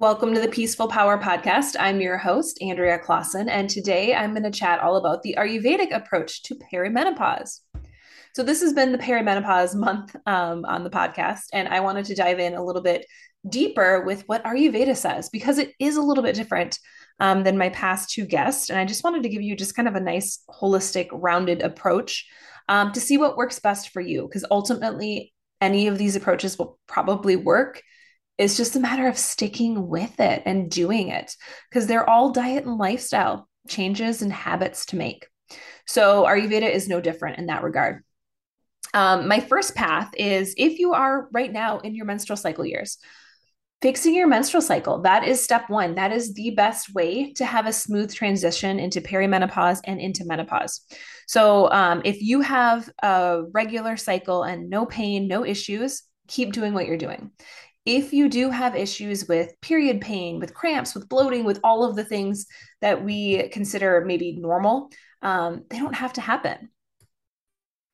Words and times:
Welcome 0.00 0.32
to 0.32 0.40
the 0.40 0.48
Peaceful 0.48 0.88
Power 0.88 1.18
Podcast. 1.18 1.76
I'm 1.78 2.00
your 2.00 2.16
host, 2.16 2.56
Andrea 2.62 2.98
Claassen, 2.98 3.50
and 3.50 3.68
today 3.68 4.14
I'm 4.14 4.30
going 4.30 4.44
to 4.44 4.50
chat 4.50 4.80
all 4.80 4.96
about 4.96 5.22
the 5.22 5.36
Ayurvedic 5.38 5.94
approach 5.94 6.42
to 6.44 6.58
perimenopause. 6.72 7.60
So, 8.34 8.42
this 8.42 8.62
has 8.62 8.72
been 8.72 8.92
the 8.92 8.98
perimenopause 8.98 9.74
month 9.74 10.16
um, 10.24 10.64
on 10.64 10.84
the 10.84 10.90
podcast, 10.90 11.48
and 11.52 11.68
I 11.68 11.80
wanted 11.80 12.06
to 12.06 12.14
dive 12.14 12.38
in 12.38 12.54
a 12.54 12.64
little 12.64 12.80
bit 12.80 13.04
deeper 13.46 14.00
with 14.00 14.26
what 14.26 14.42
Ayurveda 14.44 14.96
says 14.96 15.28
because 15.28 15.58
it 15.58 15.72
is 15.78 15.98
a 15.98 16.02
little 16.02 16.24
bit 16.24 16.34
different 16.34 16.78
um, 17.20 17.42
than 17.44 17.58
my 17.58 17.68
past 17.68 18.08
two 18.08 18.24
guests. 18.24 18.70
And 18.70 18.78
I 18.78 18.86
just 18.86 19.04
wanted 19.04 19.24
to 19.24 19.28
give 19.28 19.42
you 19.42 19.54
just 19.54 19.76
kind 19.76 19.86
of 19.86 19.96
a 19.96 20.00
nice, 20.00 20.42
holistic, 20.48 21.08
rounded 21.12 21.60
approach 21.60 22.26
um, 22.70 22.92
to 22.92 23.02
see 23.02 23.18
what 23.18 23.36
works 23.36 23.58
best 23.58 23.90
for 23.90 24.00
you 24.00 24.22
because 24.22 24.46
ultimately, 24.50 25.34
any 25.60 25.88
of 25.88 25.98
these 25.98 26.16
approaches 26.16 26.58
will 26.58 26.78
probably 26.86 27.36
work 27.36 27.82
it's 28.40 28.56
just 28.56 28.74
a 28.74 28.80
matter 28.80 29.06
of 29.06 29.18
sticking 29.18 29.86
with 29.86 30.18
it 30.18 30.42
and 30.46 30.70
doing 30.70 31.08
it 31.08 31.36
because 31.68 31.86
they're 31.86 32.08
all 32.08 32.32
diet 32.32 32.64
and 32.64 32.78
lifestyle 32.78 33.46
changes 33.68 34.22
and 34.22 34.32
habits 34.32 34.86
to 34.86 34.96
make. 34.96 35.26
So 35.86 36.24
Ayurveda 36.24 36.68
is 36.68 36.88
no 36.88 37.02
different 37.02 37.38
in 37.38 37.46
that 37.46 37.62
regard. 37.62 38.02
Um, 38.94 39.28
my 39.28 39.40
first 39.40 39.74
path 39.74 40.10
is 40.16 40.54
if 40.56 40.78
you 40.78 40.94
are 40.94 41.28
right 41.32 41.52
now 41.52 41.80
in 41.80 41.94
your 41.94 42.06
menstrual 42.06 42.38
cycle 42.38 42.64
years, 42.64 42.96
fixing 43.82 44.14
your 44.14 44.26
menstrual 44.26 44.62
cycle. 44.62 45.02
That 45.02 45.28
is 45.28 45.44
step 45.44 45.68
one. 45.68 45.96
That 45.96 46.10
is 46.10 46.32
the 46.32 46.50
best 46.52 46.94
way 46.94 47.34
to 47.34 47.44
have 47.44 47.66
a 47.66 47.74
smooth 47.74 48.12
transition 48.12 48.78
into 48.78 49.02
perimenopause 49.02 49.80
and 49.84 50.00
into 50.00 50.24
menopause. 50.24 50.80
So, 51.26 51.70
um, 51.70 52.02
if 52.04 52.20
you 52.22 52.40
have 52.40 52.88
a 53.02 53.42
regular 53.52 53.96
cycle 53.96 54.42
and 54.42 54.68
no 54.68 54.84
pain, 54.86 55.28
no 55.28 55.44
issues, 55.44 56.02
keep 56.28 56.52
doing 56.52 56.74
what 56.74 56.86
you're 56.86 56.96
doing 56.96 57.30
if 57.96 58.12
you 58.12 58.28
do 58.28 58.50
have 58.50 58.76
issues 58.76 59.26
with 59.26 59.60
period 59.60 60.00
pain, 60.00 60.38
with 60.38 60.54
cramps, 60.54 60.94
with 60.94 61.08
bloating, 61.08 61.42
with 61.42 61.58
all 61.64 61.82
of 61.82 61.96
the 61.96 62.04
things 62.04 62.46
that 62.80 63.02
we 63.04 63.48
consider 63.48 64.04
maybe 64.06 64.36
normal, 64.36 64.90
um, 65.22 65.64
they 65.68 65.78
don't 65.78 65.96
have 65.96 66.12
to 66.12 66.20
happen. 66.20 66.70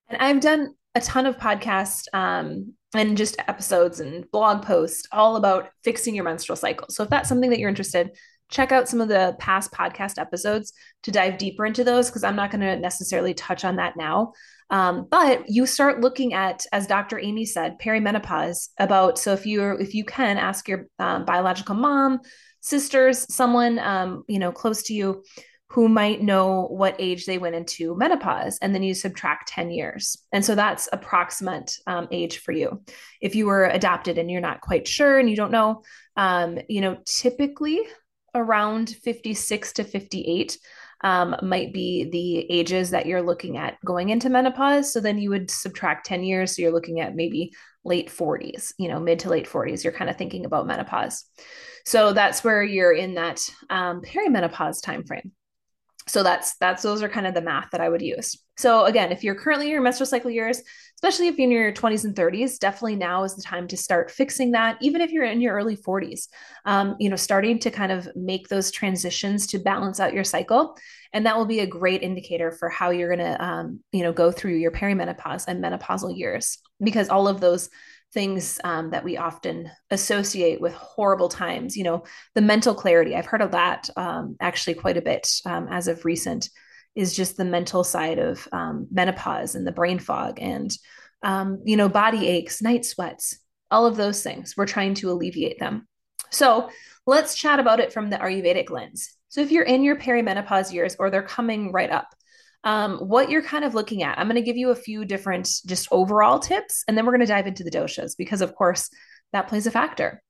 And 0.09 0.21
I've 0.21 0.41
done 0.41 0.75
a 0.95 1.01
ton 1.01 1.25
of 1.25 1.39
podcasts 1.39 2.05
um, 2.13 2.75
and 2.95 3.17
just 3.17 3.37
episodes 3.49 4.01
and 4.01 4.31
blog 4.31 4.63
posts 4.63 5.09
all 5.13 5.37
about 5.37 5.71
fixing 5.83 6.15
your 6.15 6.25
menstrual 6.25 6.57
cycle. 6.57 6.89
So 6.91 7.03
if 7.03 7.09
that's 7.09 7.29
something 7.29 7.49
that 7.49 7.59
you're 7.59 7.71
interested, 7.71 8.11
check 8.51 8.73
out 8.73 8.89
some 8.89 9.01
of 9.01 9.09
the 9.09 9.37
past 9.39 9.73
podcast 9.73 10.19
episodes 10.19 10.73
to 11.03 11.11
dive 11.11 11.39
deeper 11.39 11.67
into 11.67 11.85
those 11.85 12.09
because 12.09 12.25
I'm 12.25 12.37
not 12.37 12.51
going 12.51 12.61
to 12.61 12.77
necessarily 12.77 13.35
touch 13.35 13.65
on 13.65 13.77
that 13.77 13.97
now. 13.97 14.33
Um, 14.71 15.07
but 15.11 15.49
you 15.49 15.67
start 15.67 16.01
looking 16.01 16.35
at, 16.35 16.65
as 16.73 16.87
Dr. 16.87 17.19
Amy 17.19 17.45
said, 17.45 17.79
perimenopause. 17.79 18.69
About 18.79 19.19
so 19.19 19.33
if 19.33 19.47
you 19.47 19.73
if 19.79 19.95
you 19.95 20.05
can 20.05 20.39
ask 20.39 20.69
your 20.69 20.87
um, 20.99 21.25
biological 21.25 21.75
mom, 21.75 22.21
sisters, 22.61 23.33
someone 23.33 23.79
um, 23.79 24.25
you 24.29 24.39
know 24.39 24.53
close 24.53 24.83
to 24.85 24.95
you 24.95 25.23
who 25.71 25.89
might 25.89 26.23
know 26.23 26.67
what 26.71 26.95
age 26.99 27.27
they 27.27 27.39
went 27.39 27.55
into 27.55 27.97
menopause, 27.97 28.59
and 28.61 28.75
then 28.75 28.83
you 28.83 28.93
subtract 28.93 29.49
ten 29.49 29.71
years, 29.71 30.17
and 30.33 30.45
so 30.45 30.57
that's 30.57 30.89
approximate 30.93 31.73
um, 31.87 32.09
age 32.11 32.39
for 32.39 32.51
you. 32.51 32.83
If 33.21 33.37
you 33.37 33.47
were 33.47 33.67
adopted 33.67 34.19
and 34.19 34.29
you're 34.29 34.41
not 34.41 34.63
quite 34.63 34.89
sure 34.89 35.17
and 35.17 35.31
you 35.31 35.37
don't 35.37 35.53
know, 35.53 35.85
um, 36.17 36.59
you 36.69 36.81
know, 36.81 36.99
typically 37.05 37.81
around 38.37 38.91
56 38.91 39.73
to 39.75 39.85
58 39.85 40.59
um, 41.03 41.37
might 41.43 41.73
be 41.73 42.09
the 42.11 42.51
ages 42.51 42.91
that 42.91 43.07
you're 43.07 43.23
looking 43.23 43.59
at 43.59 43.77
going 43.85 44.11
into 44.11 44.31
menopause. 44.31 44.93
So 44.93 45.01
then 45.01 45.19
you 45.19 45.31
would 45.31 45.51
subtract 45.51 46.07
10 46.07 46.25
years. 46.25 46.55
So 46.55 46.63
you're 46.63 46.73
looking 46.73 47.01
at 47.01 47.15
maybe 47.15 47.53
late 47.85 48.09
40s, 48.09 48.73
you 48.79 48.89
know, 48.89 48.99
mid 48.99 49.21
to 49.21 49.29
late 49.29 49.47
40s. 49.47 49.85
You're 49.85 49.93
kind 49.93 50.11
of 50.11 50.17
thinking 50.17 50.45
about 50.45 50.67
menopause. 50.67 51.25
So 51.85 52.13
that's 52.13 52.43
where 52.43 52.63
you're 52.63 52.93
in 52.93 53.15
that 53.15 53.41
um, 53.71 54.01
perimenopause 54.01 54.81
timeframe 54.81 55.31
so 56.09 56.23
that's 56.23 56.57
that's 56.59 56.83
those 56.83 57.03
are 57.03 57.09
kind 57.09 57.27
of 57.27 57.35
the 57.35 57.41
math 57.41 57.71
that 57.73 57.81
i 57.81 57.89
would 57.89 58.03
use 58.03 58.39
so 58.57 58.85
again 58.85 59.13
if 59.13 59.25
you're 59.25 59.35
currently 59.35 59.67
in 59.67 59.73
your 59.73 59.83
menstrual 59.83 60.07
cycle 60.07 60.31
years 60.31 60.63
especially 60.97 61.29
if 61.29 61.37
you're 61.39 61.45
in 61.45 61.51
your 61.51 61.73
20s 61.73 62.05
and 62.05 62.15
30s 62.15 62.59
definitely 62.59 62.97
now 62.97 63.25
is 63.25 63.37
the 63.37 63.43
time 63.43 63.69
to 63.69 63.77
start 63.77 64.11
fixing 64.11 64.53
that 64.53 64.77
even 64.81 65.01
if 65.01 65.11
you're 65.11 65.25
in 65.25 65.41
your 65.41 65.55
early 65.55 65.77
40s 65.77 66.29
um, 66.65 66.97
you 66.99 67.09
know 67.09 67.17
starting 67.17 67.59
to 67.59 67.71
kind 67.71 67.93
of 67.93 68.09
make 68.17 68.49
those 68.49 68.71
transitions 68.71 69.47
to 69.47 69.59
balance 69.59 70.01
out 70.01 70.15
your 70.15 70.25
cycle 70.25 70.77
and 71.13 71.25
that 71.27 71.37
will 71.37 71.47
be 71.47 71.61
a 71.61 71.67
great 71.67 72.03
indicator 72.03 72.51
for 72.51 72.69
how 72.69 72.91
you're 72.91 73.15
going 73.15 73.33
to 73.33 73.45
um, 73.45 73.81
you 73.93 74.03
know 74.03 74.13
go 74.13 74.31
through 74.31 74.55
your 74.55 74.73
perimenopause 74.73 75.45
and 75.47 75.63
menopausal 75.63 76.17
years 76.17 76.59
because 76.81 77.09
all 77.09 77.29
of 77.29 77.41
those 77.41 77.71
things 78.13 78.59
um, 78.65 78.91
that 78.91 79.05
we 79.05 79.17
often 79.17 79.71
associate 79.91 80.61
with 80.61 80.73
horrible 80.73 81.29
times. 81.29 81.77
You 81.77 81.85
know, 81.85 82.05
the 82.35 82.41
mental 82.41 82.75
clarity. 82.75 83.15
I've 83.15 83.27
heard 83.27 83.43
of 83.43 83.53
that 83.53 83.91
um, 83.97 84.37
actually 84.41 84.75
quite 84.75 84.97
a 84.97 85.03
bit 85.03 85.29
um, 85.45 85.69
as 85.71 85.87
of 85.89 86.05
recent. 86.05 86.49
Is 86.97 87.15
just 87.15 87.37
the 87.37 87.45
mental 87.45 87.85
side 87.85 88.19
of 88.19 88.49
um, 88.53 88.89
menopause 88.91 89.55
and 89.55 89.67
the 89.67 89.73
brain 89.73 89.99
fog 89.99 90.39
and 90.41 90.77
um, 91.23 91.61
you 91.65 91.77
know 91.77 91.89
body 91.89 92.27
aches, 92.27 92.63
night 92.63 92.85
sweats, 92.85 93.39
all 93.71 93.87
of 93.87 93.97
those 93.97 94.23
things. 94.23 94.55
We're 94.57 94.67
trying 94.67 94.95
to 94.95 95.11
alleviate 95.11 95.59
them. 95.61 95.87
So 96.31 96.71
let's 97.07 97.35
chat 97.37 97.61
about 97.61 97.81
it 97.81 97.93
from 97.93 98.11
the 98.11 98.17
Ayurvedic 98.17 98.71
lens. 98.71 99.15
So 99.29 99.41
if 99.41 99.51
you're 99.51 99.65
in 99.65 99.83
your 99.83 99.97
perimenopause 99.97 100.73
years 100.73 100.97
or 100.99 101.11
they're 101.11 101.23
coming 101.23 101.71
right 101.71 101.91
up, 101.91 102.09
um, 102.65 102.99
what 102.99 103.31
you're 103.31 103.43
kind 103.43 103.65
of 103.65 103.75
looking 103.75 104.03
at. 104.03 104.19
I'm 104.19 104.27
going 104.27 104.35
to 104.35 104.43
give 104.43 104.57
you 104.57 104.71
a 104.71 104.75
few 104.75 105.05
different 105.05 105.49
just 105.67 105.87
overall 105.93 106.41
tips, 106.41 106.83
and 106.89 106.99
then 106.99 107.07
we're 107.07 107.13
going 107.13 107.21
to 107.21 107.27
dive 107.27 107.47
into 107.47 107.63
the 107.63 107.71
doshas 107.71 108.17
because, 108.19 108.41
of 108.41 108.57
course, 108.57 108.91
that 109.33 109.47
plays 109.47 109.69
a 109.69 109.71
factor. 109.71 110.21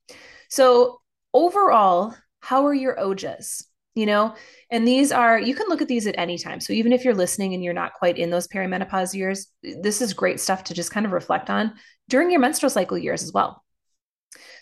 So, 0.50 1.00
overall, 1.32 2.15
how 2.41 2.66
are 2.66 2.75
your 2.75 2.97
ojas? 2.97 3.65
You 3.96 4.06
know, 4.06 4.34
and 4.70 4.86
these 4.86 5.10
are, 5.10 5.40
you 5.40 5.54
can 5.54 5.68
look 5.68 5.80
at 5.80 5.88
these 5.88 6.06
at 6.06 6.18
any 6.18 6.36
time. 6.36 6.60
So, 6.60 6.74
even 6.74 6.92
if 6.92 7.02
you're 7.02 7.14
listening 7.14 7.54
and 7.54 7.64
you're 7.64 7.72
not 7.72 7.94
quite 7.94 8.18
in 8.18 8.30
those 8.30 8.46
perimenopause 8.46 9.14
years, 9.14 9.46
this 9.62 10.02
is 10.02 10.12
great 10.12 10.38
stuff 10.38 10.64
to 10.64 10.74
just 10.74 10.90
kind 10.90 11.06
of 11.06 11.12
reflect 11.12 11.48
on 11.48 11.72
during 12.08 12.30
your 12.30 12.40
menstrual 12.40 12.70
cycle 12.70 12.98
years 12.98 13.22
as 13.22 13.32
well. 13.32 13.64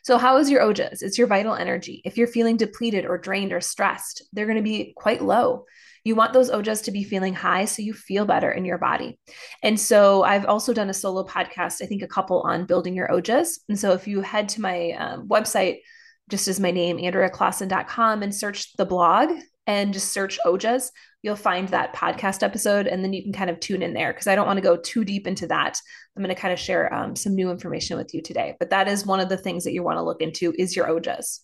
So, 0.04 0.18
how 0.18 0.36
is 0.36 0.50
your 0.50 0.62
ojas? 0.62 1.02
It's 1.02 1.18
your 1.18 1.26
vital 1.26 1.54
energy. 1.54 2.00
If 2.04 2.16
you're 2.16 2.26
feeling 2.28 2.56
depleted 2.56 3.06
or 3.06 3.18
drained 3.18 3.52
or 3.52 3.60
stressed, 3.60 4.22
they're 4.32 4.46
going 4.46 4.56
to 4.56 4.62
be 4.62 4.92
quite 4.96 5.22
low. 5.22 5.64
You 6.04 6.14
want 6.14 6.34
those 6.34 6.50
ojas 6.50 6.84
to 6.84 6.92
be 6.92 7.02
feeling 7.02 7.32
high 7.32 7.64
so 7.64 7.80
you 7.80 7.94
feel 7.94 8.26
better 8.26 8.52
in 8.52 8.66
your 8.66 8.76
body. 8.76 9.18
And 9.62 9.80
so 9.80 10.22
I've 10.22 10.44
also 10.44 10.74
done 10.74 10.90
a 10.90 10.94
solo 10.94 11.26
podcast, 11.26 11.82
I 11.82 11.86
think 11.86 12.02
a 12.02 12.06
couple 12.06 12.42
on 12.42 12.66
building 12.66 12.94
your 12.94 13.08
ojas. 13.08 13.60
And 13.70 13.78
so 13.78 13.92
if 13.92 14.06
you 14.06 14.20
head 14.20 14.50
to 14.50 14.60
my 14.60 14.90
um, 14.92 15.28
website, 15.28 15.78
just 16.30 16.48
as 16.48 16.60
my 16.60 16.70
name, 16.70 16.98
AndreaClaassen.com, 16.98 18.22
and 18.22 18.34
search 18.34 18.74
the 18.76 18.86
blog 18.86 19.30
and 19.66 19.92
just 19.92 20.12
search 20.12 20.38
ojas, 20.44 20.90
you'll 21.22 21.36
find 21.36 21.68
that 21.68 21.94
podcast 21.94 22.42
episode. 22.42 22.86
And 22.86 23.02
then 23.02 23.12
you 23.12 23.22
can 23.22 23.32
kind 23.32 23.50
of 23.50 23.60
tune 23.60 23.82
in 23.82 23.94
there 23.94 24.12
because 24.12 24.26
I 24.26 24.34
don't 24.34 24.46
want 24.46 24.58
to 24.58 24.62
go 24.62 24.76
too 24.76 25.04
deep 25.04 25.26
into 25.26 25.46
that. 25.46 25.78
I'm 26.16 26.22
going 26.22 26.34
to 26.34 26.40
kind 26.40 26.52
of 26.52 26.58
share 26.58 26.92
um, 26.92 27.16
some 27.16 27.34
new 27.34 27.50
information 27.50 27.96
with 27.96 28.14
you 28.14 28.22
today. 28.22 28.56
But 28.58 28.70
that 28.70 28.88
is 28.88 29.06
one 29.06 29.20
of 29.20 29.28
the 29.28 29.36
things 29.36 29.64
that 29.64 29.72
you 29.72 29.82
want 29.82 29.98
to 29.98 30.02
look 30.02 30.20
into 30.20 30.54
is 30.58 30.76
your 30.76 30.86
ojas. 30.86 31.40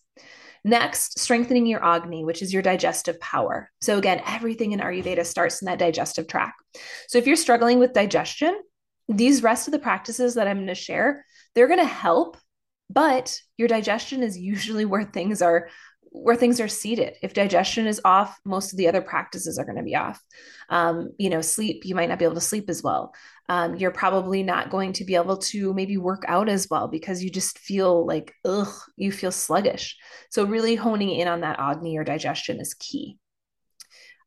Next, 0.62 1.18
strengthening 1.18 1.66
your 1.66 1.82
Agni, 1.82 2.24
which 2.24 2.42
is 2.42 2.52
your 2.52 2.62
digestive 2.62 3.18
power. 3.20 3.70
So, 3.80 3.96
again, 3.96 4.20
everything 4.26 4.72
in 4.72 4.80
Ayurveda 4.80 5.24
starts 5.24 5.62
in 5.62 5.66
that 5.66 5.78
digestive 5.78 6.26
tract. 6.26 6.62
So, 7.08 7.16
if 7.16 7.26
you're 7.26 7.36
struggling 7.36 7.78
with 7.78 7.94
digestion, 7.94 8.60
these 9.08 9.42
rest 9.42 9.68
of 9.68 9.72
the 9.72 9.78
practices 9.78 10.34
that 10.34 10.46
I'm 10.46 10.58
going 10.58 10.66
to 10.66 10.74
share, 10.74 11.24
they're 11.54 11.66
going 11.66 11.80
to 11.80 11.86
help, 11.86 12.36
but 12.90 13.40
your 13.56 13.68
digestion 13.68 14.22
is 14.22 14.36
usually 14.36 14.84
where 14.84 15.04
things 15.04 15.40
are 15.40 15.68
where 16.12 16.34
things 16.34 16.60
are 16.60 16.66
seated. 16.66 17.14
If 17.22 17.34
digestion 17.34 17.86
is 17.86 18.00
off, 18.04 18.36
most 18.44 18.72
of 18.72 18.78
the 18.78 18.88
other 18.88 19.00
practices 19.00 19.58
are 19.58 19.64
going 19.64 19.76
to 19.76 19.84
be 19.84 19.94
off. 19.94 20.20
Um, 20.68 21.12
you 21.18 21.30
know, 21.30 21.40
sleep, 21.40 21.84
you 21.84 21.94
might 21.94 22.08
not 22.08 22.18
be 22.18 22.24
able 22.24 22.34
to 22.34 22.40
sleep 22.40 22.68
as 22.68 22.82
well. 22.82 23.14
Um, 23.48 23.76
you're 23.76 23.92
probably 23.92 24.42
not 24.42 24.70
going 24.70 24.92
to 24.94 25.04
be 25.04 25.14
able 25.14 25.36
to 25.38 25.72
maybe 25.72 25.96
work 25.98 26.24
out 26.26 26.48
as 26.48 26.68
well 26.68 26.88
because 26.88 27.22
you 27.22 27.30
just 27.30 27.60
feel 27.60 28.04
like, 28.04 28.34
ugh, 28.44 28.72
you 28.96 29.12
feel 29.12 29.30
sluggish. 29.30 29.96
So, 30.30 30.44
really 30.44 30.74
honing 30.74 31.10
in 31.10 31.28
on 31.28 31.42
that 31.42 31.60
Agni 31.60 31.96
or 31.96 32.02
digestion 32.02 32.60
is 32.60 32.74
key. 32.74 33.16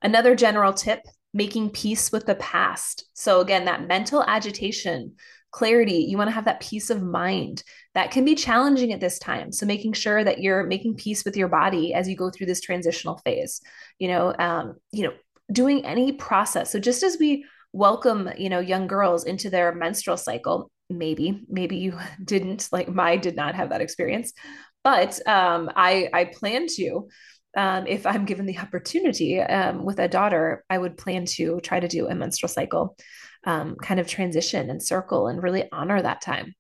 Another 0.02 0.36
general 0.36 0.72
tip 0.72 1.02
making 1.34 1.72
peace 1.72 2.14
with 2.14 2.26
the 2.26 2.36
past. 2.36 3.10
So, 3.14 3.42
again, 3.42 3.66
that 3.66 3.88
mental 3.88 4.24
agitation, 4.24 5.16
clarity, 5.54 6.06
you 6.10 6.18
want 6.18 6.28
to 6.28 6.34
have 6.34 6.46
that 6.46 6.60
peace 6.60 6.90
of 6.90 7.02
mind. 7.02 7.64
That 7.94 8.12
can 8.12 8.26
be 8.26 8.36
challenging 8.36 8.92
at 8.92 9.00
this 9.00 9.20
time. 9.20 9.52
So 9.52 9.66
making 9.66 9.94
sure 9.94 10.24
that 10.24 10.40
you're 10.40 10.66
making 10.66 10.96
peace 10.96 11.24
with 11.24 11.38
your 11.38 11.48
body 11.48 11.94
as 11.94 12.10
you 12.10 12.18
go 12.18 12.30
through 12.30 12.48
this 12.48 12.60
transitional 12.60 13.20
phase 13.24 13.62
you 14.00 14.08
know 14.08 14.34
um, 14.38 14.76
you 14.92 15.04
know 15.04 15.14
doing 15.52 15.86
any 15.86 16.14
process. 16.14 16.72
So 16.72 16.80
just 16.80 17.04
as 17.04 17.18
we 17.20 17.46
welcome 17.74 18.30
you 18.38 18.50
know 18.50 18.60
young 18.60 18.88
girls 18.88 19.26
into 19.26 19.50
their 19.50 19.74
menstrual 19.74 20.18
cycle 20.18 20.70
maybe 20.90 21.44
maybe 21.50 21.78
you 21.78 21.98
didn't 22.24 22.70
like 22.72 22.88
my 22.88 23.18
did 23.18 23.36
not 23.36 23.56
have 23.56 23.70
that 23.70 23.82
experience 23.82 24.32
but 24.84 25.20
um, 25.28 25.72
i 25.76 26.08
i 26.14 26.26
plan 26.26 26.68
to 26.68 27.08
um, 27.58 27.88
if 27.88 28.06
i'm 28.06 28.26
given 28.26 28.46
the 28.46 28.60
opportunity 28.60 29.42
um, 29.42 29.84
with 29.84 29.98
a 29.98 30.08
daughter 30.08 30.64
i 30.70 30.78
would 30.78 30.98
plan 30.98 31.26
to 31.26 31.60
try 31.62 31.80
to 31.80 31.88
do 31.88 32.08
a 32.08 32.14
menstrual 32.14 32.48
cycle 32.48 32.96
um, 33.46 33.76
kind 33.76 34.00
of 34.00 34.08
transition 34.08 34.70
and 34.70 34.82
circle 34.82 35.28
and 35.28 35.44
really 35.44 35.70
honor 35.72 36.02
that 36.02 36.22
time 36.22 36.54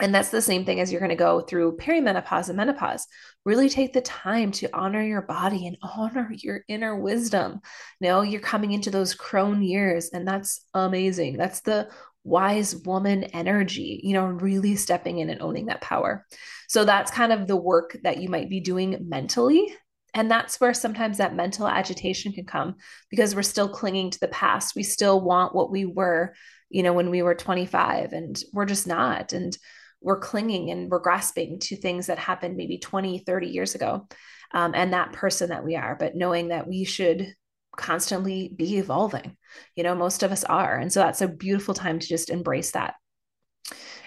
And 0.00 0.14
that's 0.14 0.30
the 0.30 0.42
same 0.42 0.64
thing 0.64 0.80
as 0.80 0.90
you're 0.90 1.00
going 1.00 1.10
to 1.10 1.16
go 1.16 1.42
through 1.42 1.76
perimenopause 1.76 2.48
and 2.48 2.56
menopause. 2.56 3.06
Really 3.44 3.68
take 3.68 3.92
the 3.92 4.00
time 4.00 4.50
to 4.52 4.68
honor 4.72 5.02
your 5.02 5.22
body 5.22 5.66
and 5.66 5.76
honor 5.82 6.30
your 6.32 6.62
inner 6.66 6.96
wisdom. 6.96 7.60
You 8.00 8.08
know, 8.08 8.22
you're 8.22 8.40
coming 8.40 8.72
into 8.72 8.90
those 8.90 9.14
crone 9.14 9.62
years, 9.62 10.10
and 10.12 10.26
that's 10.26 10.64
amazing. 10.74 11.36
That's 11.36 11.60
the 11.60 11.88
wise 12.24 12.74
woman 12.74 13.24
energy, 13.24 14.00
you 14.02 14.14
know, 14.14 14.24
really 14.26 14.76
stepping 14.76 15.18
in 15.18 15.28
and 15.28 15.42
owning 15.42 15.66
that 15.66 15.82
power. 15.82 16.24
So 16.68 16.84
that's 16.84 17.10
kind 17.10 17.32
of 17.32 17.46
the 17.46 17.56
work 17.56 17.96
that 18.02 18.18
you 18.18 18.28
might 18.28 18.48
be 18.48 18.60
doing 18.60 18.96
mentally. 19.08 19.76
And 20.14 20.30
that's 20.30 20.60
where 20.60 20.74
sometimes 20.74 21.18
that 21.18 21.34
mental 21.34 21.66
agitation 21.66 22.32
can 22.32 22.44
come 22.44 22.76
because 23.10 23.34
we're 23.34 23.42
still 23.42 23.68
clinging 23.68 24.10
to 24.10 24.20
the 24.20 24.28
past. 24.28 24.76
We 24.76 24.82
still 24.82 25.20
want 25.20 25.54
what 25.54 25.70
we 25.70 25.86
were, 25.86 26.34
you 26.68 26.82
know, 26.82 26.92
when 26.92 27.10
we 27.10 27.22
were 27.22 27.34
25, 27.34 28.12
and 28.12 28.38
we're 28.52 28.66
just 28.66 28.86
not. 28.86 29.32
And 29.32 29.56
we're 30.02 30.18
clinging 30.18 30.70
and 30.70 30.90
we're 30.90 30.98
grasping 30.98 31.60
to 31.60 31.76
things 31.76 32.08
that 32.08 32.18
happened 32.18 32.56
maybe 32.56 32.78
20, 32.78 33.20
30 33.20 33.46
years 33.46 33.74
ago. 33.74 34.08
Um, 34.52 34.72
and 34.74 34.92
that 34.92 35.12
person 35.12 35.48
that 35.48 35.64
we 35.64 35.76
are, 35.76 35.96
but 35.98 36.14
knowing 36.14 36.48
that 36.48 36.68
we 36.68 36.84
should 36.84 37.34
constantly 37.76 38.52
be 38.54 38.76
evolving. 38.76 39.36
You 39.76 39.84
know, 39.84 39.94
most 39.94 40.22
of 40.22 40.32
us 40.32 40.44
are. 40.44 40.76
And 40.76 40.92
so 40.92 41.00
that's 41.00 41.22
a 41.22 41.28
beautiful 41.28 41.74
time 41.74 41.98
to 41.98 42.06
just 42.06 42.28
embrace 42.28 42.72
that. 42.72 42.94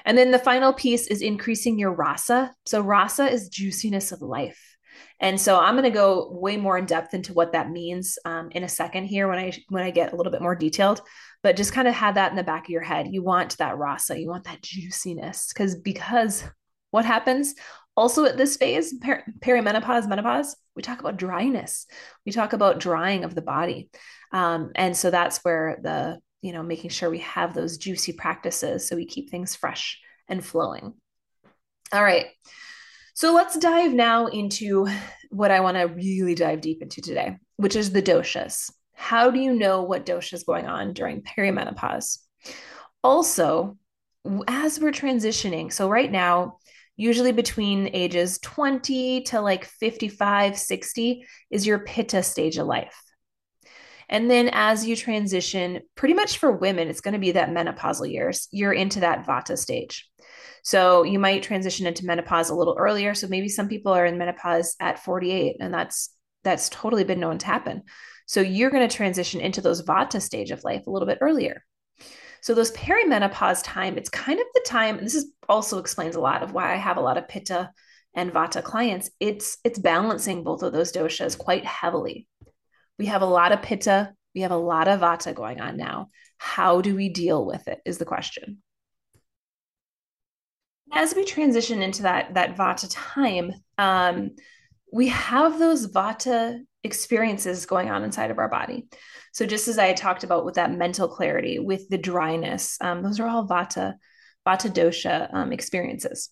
And 0.06 0.18
then 0.18 0.30
the 0.30 0.38
final 0.38 0.72
piece 0.72 1.08
is 1.08 1.22
increasing 1.22 1.80
your 1.80 1.94
rasa. 1.94 2.54
So, 2.66 2.82
rasa 2.82 3.28
is 3.28 3.50
juiciness 3.50 4.12
of 4.12 4.22
life. 4.22 4.78
And 5.20 5.40
so 5.40 5.60
I'm 5.60 5.76
going 5.76 5.84
to 5.84 5.90
go 5.90 6.30
way 6.32 6.58
more 6.58 6.78
in 6.78 6.86
depth 6.86 7.14
into 7.14 7.34
what 7.34 7.54
that 7.54 7.70
means 7.70 8.18
um, 8.26 8.50
in 8.52 8.64
a 8.64 8.70
second 8.70 9.06
here 9.06 9.28
when 9.28 9.40
I 9.40 9.54
when 9.70 9.84
I 9.84 9.92
get 9.92 10.14
a 10.14 10.16
little 10.16 10.32
bit 10.32 10.42
more 10.42 10.56
detailed. 10.56 11.02
But 11.44 11.56
just 11.56 11.74
kind 11.74 11.88
of 11.88 11.94
have 11.94 12.16
that 12.16 12.32
in 12.32 12.38
the 12.38 12.44
back 12.44 12.66
of 12.66 12.70
your 12.70 12.82
head. 12.82 13.08
You 13.12 13.24
want 13.24 13.58
that 13.58 13.78
rasa, 13.78 14.20
you 14.20 14.30
want 14.30 14.46
that 14.46 14.62
juiciness, 14.62 15.52
because 15.54 15.76
because 15.76 16.44
what 16.92 17.06
happens 17.06 17.56
also 17.98 18.26
at 18.26 18.38
this 18.38 18.58
phase, 18.58 18.94
per- 19.00 19.24
perimenopause, 19.40 20.08
menopause, 20.08 20.56
we 20.76 20.82
talk 20.82 21.00
about 21.00 21.18
dryness. 21.18 21.88
We 22.26 22.32
talk 22.32 22.54
about 22.54 22.80
drying 22.80 23.24
of 23.24 23.36
the 23.36 23.42
body. 23.42 23.90
Um, 24.32 24.72
and 24.76 24.96
so 24.96 25.12
that's 25.12 25.40
where 25.40 25.80
the, 25.82 26.20
you 26.42 26.52
know, 26.52 26.64
making 26.64 26.90
sure 26.90 27.10
we 27.10 27.20
have 27.20 27.54
those 27.54 27.78
juicy 27.78 28.14
practices 28.14 28.88
so 28.88 28.96
we 28.96 29.06
keep 29.06 29.30
things 29.30 29.56
fresh 29.56 30.00
and 30.28 30.44
flowing. 30.44 30.94
All 31.94 32.04
right. 32.04 32.28
So 33.16 33.34
let's 33.34 33.58
dive 33.58 33.94
now 33.94 34.28
into 34.28 34.90
what 35.30 35.50
I 35.50 35.62
want 35.62 35.78
to 35.78 35.84
really 35.84 36.36
dive 36.36 36.60
deep 36.60 36.82
into 36.82 37.02
today, 37.02 37.38
which 37.56 37.78
is 37.78 37.94
the 37.94 38.02
doshas. 38.02 38.70
How 38.94 39.32
do 39.32 39.40
you 39.40 39.54
know 39.54 39.84
what 39.84 40.06
dosha 40.06 40.34
is 40.34 40.44
going 40.44 40.66
on 40.66 40.92
during 40.92 41.22
perimenopause? 41.22 42.18
Also, 43.06 43.78
as 44.50 44.82
we're 44.82 44.92
transitioning, 44.92 45.72
so 45.72 45.88
right 45.88 46.12
now, 46.12 46.58
usually 46.98 47.32
between 47.32 47.90
ages 47.94 48.38
20 48.40 49.22
to 49.22 49.40
like 49.40 49.64
55, 49.64 50.58
60 50.58 51.26
is 51.50 51.66
your 51.66 51.80
pitta 51.80 52.22
stage 52.22 52.58
of 52.58 52.68
life. 52.68 53.02
And 54.10 54.30
then 54.30 54.50
as 54.52 54.86
you 54.86 54.98
transition, 54.98 55.80
pretty 55.96 56.16
much 56.16 56.38
for 56.38 56.52
women, 56.52 56.90
it's 56.90 57.02
going 57.02 57.14
to 57.14 57.20
be 57.20 57.32
that 57.32 57.50
menopausal 57.50 58.12
years. 58.12 58.50
You're 58.52 58.74
into 58.74 59.00
that 59.00 59.26
vata 59.26 59.58
stage. 59.58 60.06
So 60.66 61.04
you 61.04 61.20
might 61.20 61.44
transition 61.44 61.86
into 61.86 62.08
menopause 62.08 62.50
a 62.50 62.56
little 62.56 62.76
earlier. 62.76 63.14
So 63.14 63.28
maybe 63.28 63.50
some 63.50 63.68
people 63.68 63.94
are 63.94 64.04
in 64.04 64.18
menopause 64.18 64.76
at 64.80 64.98
48, 64.98 65.58
and 65.60 65.72
that's 65.72 66.10
that's 66.44 66.70
totally 66.70 67.04
been 67.04 67.20
known 67.20 67.38
to 67.38 67.46
happen. 67.46 67.84
So 68.26 68.42
you're 68.42 68.72
going 68.72 68.88
to 68.88 68.96
transition 68.96 69.42
into 69.42 69.62
those 69.62 69.84
vata 69.84 70.20
stage 70.20 70.50
of 70.50 70.64
life 70.64 70.88
a 70.88 70.90
little 70.90 71.08
bit 71.08 71.20
earlier. 71.22 71.64
So 72.42 72.56
those 72.56 72.72
perimenopause 72.72 73.64
time, 73.64 73.96
it's 73.96 74.10
kind 74.10 74.40
of 74.40 74.46
the 74.56 74.66
time, 74.66 74.98
and 74.98 75.06
this 75.06 75.14
is 75.14 75.32
also 75.48 75.78
explains 75.78 76.16
a 76.16 76.20
lot 76.20 76.42
of 76.42 76.52
why 76.52 76.74
I 76.74 76.78
have 76.78 76.98
a 76.98 77.02
lot 77.02 77.20
of 77.20 77.28
pitta 77.28 77.70
and 78.16 78.34
vata 78.34 78.64
clients. 78.64 79.12
It's 79.20 79.60
it's 79.64 79.78
balancing 79.78 80.44
both 80.44 80.64
of 80.64 80.74
those 80.74 80.92
doshas 80.92 81.38
quite 81.38 81.66
heavily. 81.66 82.28
We 82.98 83.06
have 83.06 83.22
a 83.22 83.28
lot 83.28 83.52
of 83.52 83.62
pitta, 83.62 84.16
we 84.34 84.42
have 84.42 84.52
a 84.52 84.58
lot 84.58 84.88
of 84.88 85.02
vata 85.02 85.36
going 85.36 85.62
on 85.62 85.78
now. 85.78 86.10
How 86.40 86.82
do 86.82 86.96
we 86.96 87.10
deal 87.10 87.46
with 87.46 87.68
it 87.68 87.82
is 87.86 88.00
the 88.00 88.06
question. 88.06 88.64
As 90.94 91.16
we 91.16 91.26
transition 91.26 91.82
into 91.82 92.04
that 92.04 92.34
that 92.36 92.56
vata 92.56 92.88
time, 92.90 93.54
um, 93.78 94.32
we 94.92 95.08
have 95.10 95.60
those 95.60 95.92
vata 95.92 96.60
experiences 96.84 97.66
going 97.66 97.90
on 97.90 98.04
inside 98.04 98.32
of 98.32 98.38
our 98.38 98.48
body. 98.48 98.88
So 99.34 99.46
just 99.46 99.68
as 99.68 99.78
I 99.78 99.94
talked 99.94 100.24
about 100.24 100.46
with 100.46 100.56
that 100.56 100.72
mental 100.72 101.08
clarity, 101.08 101.60
with 101.60 101.90
the 101.90 101.98
dryness, 101.98 102.78
um, 102.80 103.04
those 103.04 103.20
are 103.20 103.28
all 103.28 103.48
vata, 103.48 103.96
vata 104.48 104.70
dosha 104.72 105.34
um, 105.34 105.52
experiences. 105.52 106.30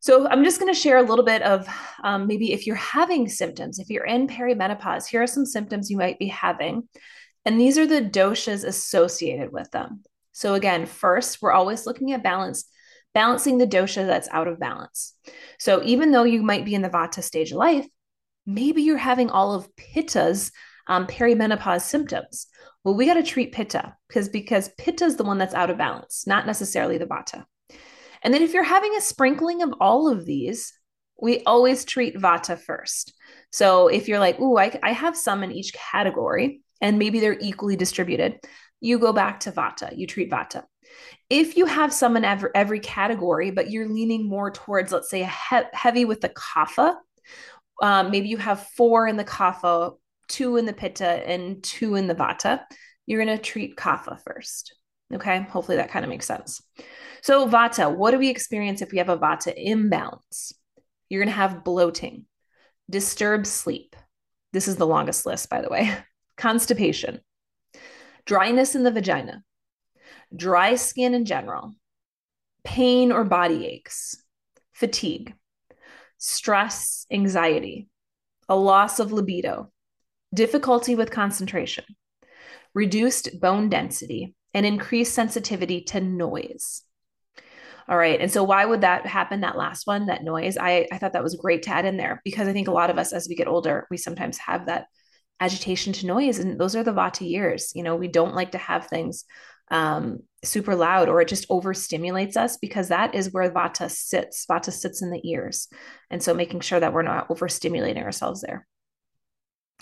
So 0.00 0.26
I'm 0.28 0.44
just 0.44 0.60
going 0.60 0.72
to 0.72 0.80
share 0.80 0.98
a 0.98 1.02
little 1.02 1.24
bit 1.24 1.42
of 1.42 1.68
um, 2.04 2.26
maybe 2.26 2.52
if 2.52 2.66
you're 2.66 2.76
having 2.76 3.28
symptoms, 3.28 3.78
if 3.78 3.90
you're 3.90 4.04
in 4.04 4.28
perimenopause, 4.28 5.06
here 5.06 5.22
are 5.22 5.26
some 5.26 5.44
symptoms 5.44 5.90
you 5.90 5.96
might 5.96 6.18
be 6.18 6.28
having. 6.28 6.88
And 7.44 7.60
these 7.60 7.76
are 7.76 7.86
the 7.86 8.02
doshas 8.02 8.64
associated 8.64 9.52
with 9.52 9.70
them. 9.72 10.04
So 10.32 10.54
again, 10.54 10.86
first, 10.86 11.42
we're 11.42 11.52
always 11.52 11.86
looking 11.86 12.12
at 12.12 12.22
balance, 12.22 12.66
balancing 13.16 13.56
the 13.56 13.66
dosha 13.66 14.06
that's 14.06 14.28
out 14.30 14.46
of 14.46 14.60
balance. 14.60 15.14
So 15.58 15.82
even 15.84 16.12
though 16.12 16.24
you 16.24 16.42
might 16.42 16.66
be 16.66 16.74
in 16.74 16.82
the 16.82 16.90
vata 16.90 17.22
stage 17.22 17.50
of 17.50 17.56
life, 17.56 17.86
maybe 18.44 18.82
you're 18.82 18.98
having 18.98 19.30
all 19.30 19.54
of 19.54 19.74
pitta's 19.74 20.52
um, 20.86 21.06
perimenopause 21.06 21.80
symptoms. 21.80 22.46
Well, 22.84 22.94
we 22.94 23.06
got 23.06 23.14
to 23.14 23.22
treat 23.22 23.52
pitta 23.52 23.96
because 24.06 24.28
because 24.28 24.68
pitta 24.76 25.06
is 25.06 25.16
the 25.16 25.24
one 25.24 25.38
that's 25.38 25.54
out 25.54 25.70
of 25.70 25.78
balance, 25.78 26.26
not 26.26 26.44
necessarily 26.44 26.98
the 26.98 27.06
vata. 27.06 27.46
And 28.22 28.34
then 28.34 28.42
if 28.42 28.52
you're 28.52 28.62
having 28.62 28.94
a 28.94 29.00
sprinkling 29.00 29.62
of 29.62 29.72
all 29.80 30.10
of 30.10 30.26
these, 30.26 30.74
we 31.18 31.42
always 31.44 31.86
treat 31.86 32.18
vata 32.18 32.58
first. 32.58 33.14
So 33.50 33.88
if 33.88 34.08
you're 34.08 34.20
like, 34.20 34.38
"Ooh, 34.38 34.58
I, 34.58 34.78
I 34.82 34.92
have 34.92 35.16
some 35.16 35.42
in 35.42 35.52
each 35.52 35.72
category," 35.72 36.60
and 36.82 36.98
maybe 36.98 37.20
they're 37.20 37.38
equally 37.40 37.76
distributed, 37.76 38.40
you 38.80 38.98
go 38.98 39.14
back 39.14 39.40
to 39.40 39.52
vata. 39.52 39.96
You 39.96 40.06
treat 40.06 40.30
vata. 40.30 40.64
If 41.28 41.56
you 41.56 41.66
have 41.66 41.92
some 41.92 42.16
in 42.16 42.24
every, 42.24 42.50
every 42.54 42.80
category, 42.80 43.50
but 43.50 43.70
you're 43.70 43.88
leaning 43.88 44.28
more 44.28 44.50
towards, 44.50 44.92
let's 44.92 45.10
say, 45.10 45.24
he- 45.24 45.60
heavy 45.72 46.04
with 46.04 46.20
the 46.20 46.28
kapha, 46.30 46.94
um, 47.82 48.10
maybe 48.10 48.28
you 48.28 48.36
have 48.38 48.68
four 48.76 49.06
in 49.06 49.16
the 49.16 49.24
kapha, 49.24 49.96
two 50.28 50.56
in 50.56 50.66
the 50.66 50.72
pitta, 50.72 51.06
and 51.28 51.62
two 51.62 51.94
in 51.94 52.06
the 52.06 52.14
vata. 52.14 52.62
You're 53.06 53.22
going 53.24 53.36
to 53.36 53.42
treat 53.42 53.76
kapha 53.76 54.20
first. 54.20 54.74
Okay. 55.12 55.42
Hopefully 55.50 55.76
that 55.76 55.90
kind 55.90 56.04
of 56.04 56.08
makes 56.08 56.26
sense. 56.26 56.60
So, 57.22 57.48
vata, 57.48 57.94
what 57.94 58.10
do 58.10 58.18
we 58.18 58.28
experience 58.28 58.82
if 58.82 58.90
we 58.90 58.98
have 58.98 59.08
a 59.08 59.18
vata 59.18 59.52
imbalance? 59.56 60.52
You're 61.08 61.22
going 61.22 61.32
to 61.32 61.40
have 61.40 61.64
bloating, 61.64 62.26
disturbed 62.90 63.46
sleep. 63.46 63.94
This 64.52 64.68
is 64.68 64.76
the 64.76 64.86
longest 64.86 65.26
list, 65.26 65.48
by 65.48 65.60
the 65.60 65.68
way. 65.68 65.96
Constipation, 66.36 67.20
dryness 68.26 68.74
in 68.74 68.82
the 68.82 68.90
vagina, 68.90 69.42
dry 70.34 70.74
skin 70.74 71.14
in 71.14 71.24
general, 71.24 71.74
pain 72.64 73.12
or 73.12 73.24
body 73.24 73.66
aches, 73.66 74.22
fatigue, 74.72 75.34
stress, 76.18 77.06
anxiety, 77.10 77.88
a 78.48 78.56
loss 78.56 79.00
of 79.00 79.12
libido, 79.12 79.70
difficulty 80.34 80.94
with 80.94 81.10
concentration, 81.10 81.84
reduced 82.74 83.40
bone 83.40 83.68
density, 83.68 84.34
and 84.54 84.64
increased 84.64 85.14
sensitivity 85.14 85.82
to 85.82 86.00
noise. 86.00 86.82
All 87.88 87.96
right. 87.96 88.20
And 88.20 88.32
so, 88.32 88.42
why 88.42 88.64
would 88.64 88.80
that 88.80 89.06
happen? 89.06 89.42
That 89.42 89.56
last 89.56 89.86
one, 89.86 90.06
that 90.06 90.24
noise, 90.24 90.56
I, 90.58 90.88
I 90.90 90.98
thought 90.98 91.12
that 91.12 91.22
was 91.22 91.36
great 91.36 91.62
to 91.64 91.70
add 91.70 91.84
in 91.84 91.96
there 91.96 92.20
because 92.24 92.48
I 92.48 92.52
think 92.52 92.66
a 92.66 92.72
lot 92.72 92.90
of 92.90 92.98
us, 92.98 93.12
as 93.12 93.28
we 93.28 93.36
get 93.36 93.46
older, 93.46 93.86
we 93.90 93.96
sometimes 93.96 94.38
have 94.38 94.66
that 94.66 94.86
agitation 95.38 95.92
to 95.92 96.06
noise. 96.06 96.38
And 96.38 96.58
those 96.58 96.74
are 96.74 96.82
the 96.82 96.92
Vata 96.92 97.28
years. 97.28 97.70
You 97.74 97.84
know, 97.84 97.94
we 97.94 98.08
don't 98.08 98.34
like 98.34 98.52
to 98.52 98.58
have 98.58 98.86
things 98.86 99.24
um, 99.70 100.20
super 100.44 100.74
loud 100.74 101.08
or 101.08 101.20
it 101.20 101.28
just 101.28 101.48
overstimulates 101.48 102.36
us 102.36 102.56
because 102.56 102.88
that 102.88 103.14
is 103.14 103.32
where 103.32 103.50
vata 103.50 103.90
sits. 103.90 104.46
Vata 104.46 104.72
sits 104.72 105.02
in 105.02 105.10
the 105.10 105.20
ears. 105.28 105.68
And 106.10 106.22
so 106.22 106.34
making 106.34 106.60
sure 106.60 106.80
that 106.80 106.92
we're 106.92 107.02
not 107.02 107.28
overstimulating 107.28 108.02
ourselves 108.02 108.42
there. 108.42 108.66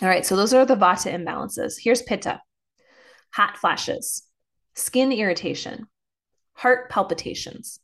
All 0.03 0.09
right, 0.09 0.27
so 0.27 0.35
those 0.37 0.53
are 0.53 0.67
the 0.67 0.75
vata 0.77 1.13
imbalances. 1.13 1.75
Here's 1.81 2.03
pitta 2.03 2.41
hot 3.33 3.57
flashes, 3.57 4.23
skin 4.77 5.11
irritation, 5.11 5.87
heart 6.53 6.89
palpitations, 6.89 7.81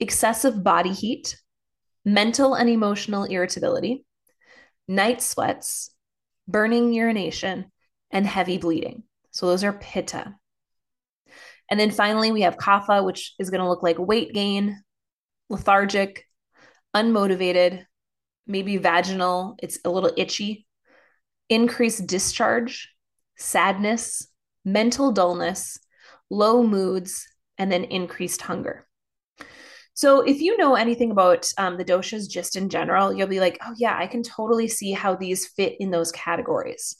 excessive 0.00 0.64
body 0.64 0.92
heat, 0.92 1.38
mental 2.04 2.54
and 2.54 2.68
emotional 2.68 3.24
irritability, 3.24 4.04
night 4.88 5.22
sweats, 5.22 5.90
burning 6.48 6.92
urination, 6.92 7.70
and 8.10 8.26
heavy 8.26 8.58
bleeding. 8.58 9.04
So 9.30 9.46
those 9.46 9.62
are 9.62 9.72
pitta. 9.72 10.34
And 11.70 11.78
then 11.78 11.90
finally, 11.90 12.32
we 12.32 12.42
have 12.42 12.56
kapha, 12.56 13.04
which 13.04 13.34
is 13.38 13.50
going 13.50 13.60
to 13.60 13.68
look 13.68 13.82
like 13.82 13.98
weight 13.98 14.32
gain, 14.32 14.82
lethargic, 15.50 16.24
unmotivated, 16.94 17.84
maybe 18.46 18.78
vaginal, 18.78 19.56
it's 19.62 19.78
a 19.84 19.90
little 19.90 20.12
itchy, 20.16 20.66
increased 21.48 22.06
discharge, 22.06 22.88
sadness, 23.36 24.26
mental 24.64 25.12
dullness, 25.12 25.78
low 26.30 26.62
moods, 26.62 27.26
and 27.58 27.70
then 27.70 27.84
increased 27.84 28.42
hunger. 28.42 28.86
So 29.94 30.20
if 30.20 30.40
you 30.40 30.56
know 30.56 30.76
anything 30.76 31.10
about 31.10 31.50
um, 31.58 31.76
the 31.76 31.84
doshas 31.84 32.30
just 32.30 32.54
in 32.54 32.68
general, 32.68 33.12
you'll 33.12 33.26
be 33.26 33.40
like, 33.40 33.58
oh 33.66 33.74
yeah, 33.76 33.96
I 33.98 34.06
can 34.06 34.22
totally 34.22 34.68
see 34.68 34.92
how 34.92 35.16
these 35.16 35.48
fit 35.48 35.74
in 35.80 35.90
those 35.90 36.12
categories. 36.12 36.96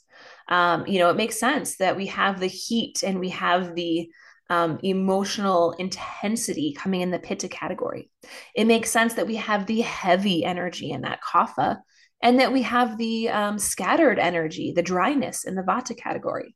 Um, 0.49 0.85
you 0.85 0.99
know, 0.99 1.09
it 1.09 1.15
makes 1.15 1.39
sense 1.39 1.77
that 1.77 1.95
we 1.95 2.07
have 2.07 2.39
the 2.39 2.47
heat 2.47 3.03
and 3.03 3.19
we 3.19 3.29
have 3.29 3.73
the 3.73 4.09
um, 4.49 4.79
emotional 4.83 5.71
intensity 5.73 6.73
coming 6.77 7.01
in 7.01 7.11
the 7.11 7.19
pitta 7.19 7.47
category. 7.47 8.09
It 8.55 8.65
makes 8.65 8.89
sense 8.89 9.13
that 9.15 9.27
we 9.27 9.35
have 9.35 9.65
the 9.65 9.81
heavy 9.81 10.43
energy 10.43 10.91
in 10.91 11.01
that 11.01 11.19
kapha 11.21 11.79
and 12.21 12.39
that 12.39 12.51
we 12.51 12.63
have 12.63 12.97
the 12.97 13.29
um, 13.29 13.59
scattered 13.59 14.19
energy, 14.19 14.73
the 14.75 14.81
dryness 14.81 15.45
in 15.45 15.55
the 15.55 15.61
vata 15.61 15.97
category. 15.97 16.55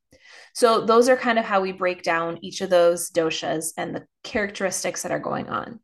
So 0.53 0.85
those 0.85 1.09
are 1.09 1.17
kind 1.17 1.39
of 1.39 1.45
how 1.45 1.61
we 1.61 1.71
break 1.71 2.03
down 2.03 2.39
each 2.41 2.61
of 2.61 2.69
those 2.69 3.09
doshas 3.09 3.73
and 3.77 3.95
the 3.95 4.05
characteristics 4.23 5.03
that 5.03 5.11
are 5.11 5.19
going 5.19 5.49
on. 5.49 5.79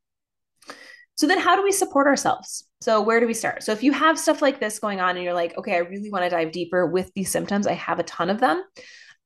So 1.15 1.27
then 1.27 1.39
how 1.39 1.55
do 1.55 1.63
we 1.63 1.71
support 1.71 2.07
ourselves? 2.07 2.65
So 2.81 3.01
where 3.01 3.19
do 3.19 3.27
we 3.27 3.33
start? 3.33 3.63
So 3.63 3.71
if 3.71 3.83
you 3.83 3.91
have 3.91 4.17
stuff 4.17 4.41
like 4.41 4.59
this 4.59 4.79
going 4.79 5.01
on 5.01 5.15
and 5.15 5.23
you're 5.23 5.33
like, 5.33 5.57
okay, 5.57 5.75
I 5.75 5.79
really 5.79 6.09
want 6.09 6.23
to 6.23 6.29
dive 6.29 6.51
deeper 6.51 6.85
with 6.85 7.11
these 7.13 7.31
symptoms, 7.31 7.67
I 7.67 7.73
have 7.73 7.99
a 7.99 8.03
ton 8.03 8.29
of 8.29 8.39
them. 8.39 8.63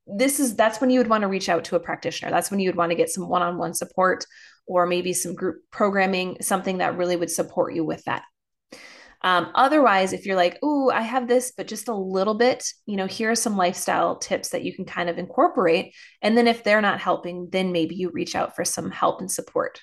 This 0.05 0.39
is 0.39 0.55
that's 0.55 0.81
when 0.81 0.89
you 0.89 1.00
would 1.00 1.10
want 1.10 1.22
to 1.22 1.27
reach 1.27 1.50
out 1.50 1.63
to 1.65 1.75
a 1.75 1.79
practitioner. 1.79 2.31
That's 2.31 2.51
when 2.51 2.60
you 2.60 2.69
would 2.69 2.75
want 2.75 2.91
to 2.91 2.98
get 2.98 3.10
some 3.10 3.27
one-on-one 3.27 3.74
support 3.74 4.25
or 4.65 4.86
maybe 4.86 5.13
some 5.13 5.33
group 5.33 5.57
programming, 5.72 6.38
something 6.41 6.79
that 6.79 6.98
really 6.98 7.15
would 7.15 7.31
support 7.31 7.74
you 7.74 7.83
with 7.83 8.03
that. 8.05 8.24
Um, 9.24 9.51
otherwise, 9.55 10.12
if 10.12 10.25
you're 10.25 10.36
like, 10.36 10.60
oh, 10.62 10.91
I 10.91 11.01
have 11.01 11.29
this, 11.29 11.53
but 11.55 11.67
just 11.67 11.88
a 11.88 11.95
little 11.95 12.33
bit, 12.33 12.67
you 12.86 12.98
know, 12.98 13.07
here 13.07 13.31
are 13.31 13.36
some 13.36 13.55
lifestyle 13.55 14.17
tips 14.17 14.50
that 14.50 14.63
you 14.63 14.75
can 14.75 14.83
kind 14.83 15.10
of 15.10 15.17
incorporate. 15.17 15.93
And 16.22 16.38
then 16.38 16.45
if 16.48 16.63
they're 16.63 16.81
not 16.81 17.00
helping, 17.00 17.48
then 17.50 17.72
maybe 17.72 17.95
you 17.95 18.12
reach 18.12 18.36
out 18.36 18.55
for 18.55 18.65
some 18.65 18.91
help 18.91 19.22
and 19.22 19.31
support. 19.31 19.81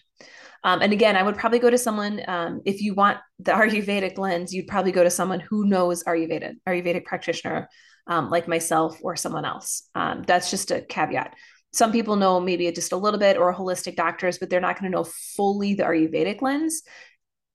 Um, 0.62 0.82
and 0.82 0.92
again, 0.92 1.16
I 1.16 1.22
would 1.22 1.38
probably 1.38 1.58
go 1.58 1.70
to 1.70 1.78
someone, 1.78 2.20
um, 2.28 2.60
if 2.66 2.82
you 2.82 2.92
want 2.92 3.16
the 3.38 3.52
Ayurvedic 3.52 4.18
lens, 4.18 4.52
you'd 4.52 4.68
probably 4.68 4.92
go 4.92 5.04
to 5.04 5.10
someone 5.10 5.40
who 5.40 5.64
knows 5.64 6.04
Ayurveda, 6.04 6.56
Ayurvedic 6.68 7.06
practitioner 7.06 7.68
um, 8.10 8.28
like 8.28 8.48
myself 8.48 8.98
or 9.02 9.16
someone 9.16 9.46
else. 9.46 9.88
Um, 9.94 10.24
that's 10.26 10.50
just 10.50 10.70
a 10.70 10.82
caveat. 10.82 11.34
Some 11.72 11.92
people 11.92 12.16
know 12.16 12.40
maybe 12.40 12.70
just 12.72 12.92
a 12.92 12.96
little 12.96 13.20
bit 13.20 13.38
or 13.38 13.54
holistic 13.54 13.94
doctors, 13.96 14.38
but 14.38 14.50
they're 14.50 14.60
not 14.60 14.78
going 14.78 14.90
to 14.90 14.96
know 14.96 15.04
fully 15.04 15.74
the 15.74 15.84
Ayurvedic 15.84 16.42
lens. 16.42 16.82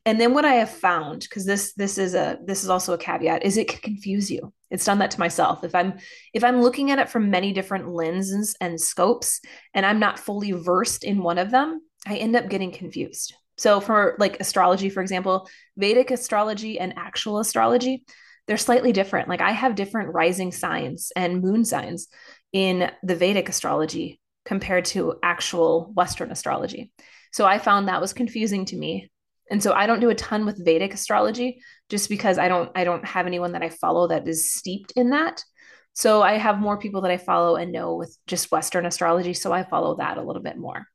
And 0.05 0.19
then 0.21 0.33
what 0.33 0.45
I 0.45 0.53
have 0.53 0.69
found, 0.69 1.21
because 1.21 1.45
this 1.45 1.73
this 1.73 1.97
is 1.97 2.13
a 2.13 2.37
this 2.45 2.63
is 2.63 2.69
also 2.69 2.93
a 2.93 2.97
caveat, 2.97 3.43
is 3.43 3.57
it 3.57 3.67
can 3.67 3.79
confuse 3.79 4.31
you. 4.31 4.53
It's 4.69 4.85
done 4.85 4.99
that 4.99 5.11
to 5.11 5.19
myself. 5.19 5.63
If 5.63 5.75
I'm 5.75 5.95
if 6.33 6.43
I'm 6.43 6.61
looking 6.61 6.91
at 6.91 6.99
it 6.99 7.09
from 7.09 7.31
many 7.31 7.53
different 7.53 7.89
lenses 7.89 8.55
and 8.61 8.79
scopes, 8.79 9.41
and 9.73 9.85
I'm 9.85 9.99
not 9.99 10.19
fully 10.19 10.51
versed 10.51 11.03
in 11.03 11.21
one 11.21 11.39
of 11.39 11.51
them, 11.51 11.81
I 12.05 12.17
end 12.17 12.35
up 12.35 12.49
getting 12.49 12.71
confused. 12.71 13.33
So, 13.57 13.79
for 13.79 14.15
like 14.19 14.39
astrology, 14.39 14.89
for 14.89 15.01
example, 15.01 15.49
Vedic 15.75 16.11
astrology 16.11 16.79
and 16.79 16.93
actual 16.97 17.39
astrology, 17.39 18.05
they're 18.47 18.57
slightly 18.57 18.91
different. 18.91 19.27
Like 19.27 19.41
I 19.41 19.51
have 19.51 19.75
different 19.75 20.13
rising 20.13 20.51
signs 20.51 21.11
and 21.15 21.41
moon 21.41 21.65
signs 21.65 22.07
in 22.53 22.91
the 23.03 23.15
Vedic 23.15 23.49
astrology 23.49 24.19
compared 24.45 24.85
to 24.85 25.15
actual 25.23 25.91
Western 25.95 26.31
astrology. 26.31 26.91
So 27.31 27.45
I 27.45 27.57
found 27.57 27.87
that 27.87 28.01
was 28.01 28.13
confusing 28.13 28.65
to 28.65 28.77
me. 28.77 29.11
And 29.51 29.61
so 29.61 29.73
I 29.73 29.87
don't 29.87 29.99
do 29.99 30.09
a 30.09 30.15
ton 30.15 30.45
with 30.45 30.63
Vedic 30.63 30.93
astrology 30.93 31.59
just 31.89 32.09
because 32.09 32.37
I 32.37 32.47
don't 32.47 32.71
I 32.75 32.83
don't 32.83 33.05
have 33.05 33.27
anyone 33.27 33.51
that 33.51 33.63
I 33.63 33.69
follow 33.69 34.07
that 34.07 34.27
is 34.27 34.53
steeped 34.53 34.93
in 34.95 35.11
that. 35.11 35.43
So 35.93 36.21
I 36.21 36.33
have 36.33 36.59
more 36.59 36.77
people 36.77 37.01
that 37.01 37.11
I 37.11 37.17
follow 37.17 37.55
and 37.55 37.71
know 37.71 37.95
with 37.95 38.15
just 38.27 38.51
Western 38.51 38.85
astrology. 38.85 39.33
So 39.33 39.53
I 39.53 39.63
follow 39.63 39.95
that 39.97 40.17
a 40.17 40.23
little 40.23 40.41
bit 40.41 40.57
more. 40.57 40.85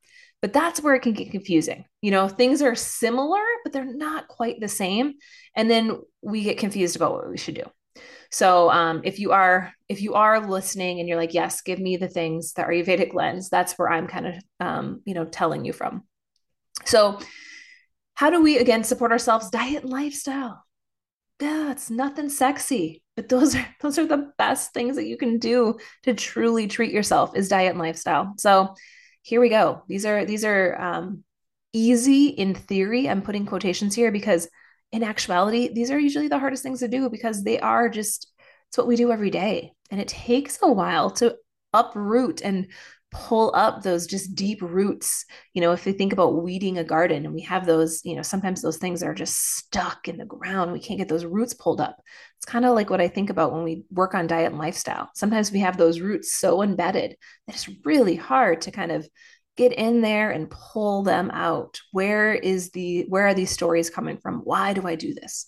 But 0.43 0.53
that's 0.53 0.83
where 0.83 0.95
it 0.95 1.03
can 1.03 1.13
get 1.13 1.31
confusing. 1.31 1.85
You 2.01 2.11
know, 2.11 2.29
things 2.29 2.63
are 2.63 2.75
similar, 2.75 3.43
but 3.63 3.73
they're 3.73 3.85
not 3.85 4.29
quite 4.29 4.59
the 4.61 4.69
same. 4.69 5.15
And 5.55 5.71
then 5.71 5.99
we 6.23 6.43
get 6.43 6.59
confused 6.59 6.97
about 6.97 7.13
what 7.13 7.29
we 7.29 7.37
should 7.37 7.57
do. 7.57 7.65
So 8.31 8.71
um, 8.71 9.03
if 9.05 9.19
you 9.19 9.33
are 9.33 9.73
if 9.89 10.01
you 10.03 10.15
are 10.15 10.47
listening 10.47 11.01
and 11.01 11.09
you're 11.09 11.19
like, 11.19 11.35
yes, 11.35 11.63
give 11.63 11.81
me 11.81 11.97
the 11.97 12.09
things 12.09 12.53
that 12.55 12.67
are 12.67 12.73
Ayurvedic 12.73 13.13
lens, 13.13 13.49
that's 13.51 13.75
where 13.75 13.91
I'm 13.91 14.07
kind 14.07 14.27
of 14.29 14.35
um, 14.61 15.03
you 15.05 15.15
know 15.15 15.25
telling 15.25 15.65
you 15.65 15.73
from. 15.73 16.05
So 16.85 17.19
how 18.15 18.31
do 18.31 18.41
we 18.41 18.59
again 18.59 18.85
support 18.85 19.13
ourselves? 19.13 19.51
Diet 19.51 19.83
and 19.83 19.93
lifestyle. 19.93 20.65
Yeah, 21.41 21.73
it's 21.73 21.91
nothing 21.91 22.29
sexy, 22.29 23.03
but 23.17 23.29
those 23.29 23.57
are 23.57 23.67
those 23.81 23.99
are 23.99 24.07
the 24.07 24.31
best 24.39 24.73
things 24.73 24.97
that 24.97 25.07
you 25.07 25.17
can 25.17 25.39
do 25.39 25.79
to 26.05 26.15
truly 26.15 26.69
treat 26.69 26.93
yourself 26.93 27.37
is 27.37 27.49
diet 27.49 27.71
and 27.71 27.81
lifestyle. 27.81 28.35
So 28.39 28.75
here 29.23 29.41
we 29.41 29.49
go. 29.49 29.83
These 29.89 30.07
are 30.07 30.25
these 30.25 30.45
are 30.45 30.81
um, 30.81 31.25
easy 31.73 32.27
in 32.29 32.55
theory. 32.55 33.09
I'm 33.09 33.23
putting 33.23 33.47
quotations 33.47 33.95
here 33.95 34.11
because 34.11 34.49
in 34.93 35.03
actuality, 35.03 35.73
these 35.73 35.91
are 35.91 35.99
usually 35.99 36.29
the 36.29 36.39
hardest 36.39 36.63
things 36.63 36.81
to 36.81 36.89
do 36.89 37.09
because 37.11 37.45
they 37.45 37.61
are 37.61 37.89
just 37.89 38.33
it's 38.69 38.79
what 38.79 38.87
we 38.87 38.97
do 38.97 39.13
every 39.13 39.31
day, 39.31 39.73
and 39.91 40.01
it 40.01 40.09
takes 40.09 40.59
a 40.63 40.71
while 40.71 41.11
to 41.13 41.37
uproot 41.73 42.41
and 42.41 42.69
pull 43.11 43.53
up 43.55 43.83
those 43.83 44.07
just 44.07 44.35
deep 44.35 44.63
roots. 44.63 45.25
You 45.55 45.61
know, 45.61 45.73
if 45.73 45.85
we 45.85 45.93
think 45.93 46.13
about 46.13 46.43
weeding 46.43 46.79
a 46.79 46.85
garden 46.85 47.25
and 47.25 47.35
we 47.35 47.43
have 47.43 47.67
those, 47.67 48.01
you 48.05 48.15
know, 48.15 48.23
sometimes 48.23 48.63
those 48.63 48.77
things 48.77 49.03
are 49.03 49.15
just 49.15 49.57
stuck 49.57 50.09
in 50.09 50.17
the 50.17 50.25
ground. 50.25 50.73
We 50.73 50.81
can't 50.81 50.99
get 50.99 51.09
those 51.09 51.25
roots 51.25 51.55
pulled 51.55 51.81
up. 51.81 51.97
It's 52.39 52.47
kind 52.47 52.65
of 52.65 52.75
like 52.75 52.89
what 52.89 53.01
I 53.01 53.09
think 53.09 53.31
about 53.31 53.53
when 53.53 53.65
we 53.65 53.85
work 53.91 54.15
on 54.15 54.27
diet 54.27 54.51
and 54.51 54.59
lifestyle. 54.59 55.11
Sometimes 55.15 55.51
we 55.51 55.61
have 55.61 55.77
those 55.77 56.01
roots 56.01 56.33
so 56.33 56.63
embedded 56.63 57.17
that 57.47 57.57
it's 57.57 57.69
really 57.85 58.17
hard 58.17 58.63
to 58.63 58.71
kind 58.71 58.93
of 58.93 59.09
get 59.57 59.73
in 59.73 60.01
there 60.01 60.31
and 60.31 60.51
pull 60.51 61.03
them 61.03 61.31
out. 61.33 61.81
Where 61.93 62.33
is 62.33 62.71
the 62.71 63.07
where 63.09 63.27
are 63.27 63.35
these 63.35 63.51
stories 63.51 63.91
coming 63.91 64.19
from? 64.19 64.41
Why 64.45 64.73
do 64.73 64.87
I 64.87 64.95
do 64.95 65.15
this? 65.15 65.47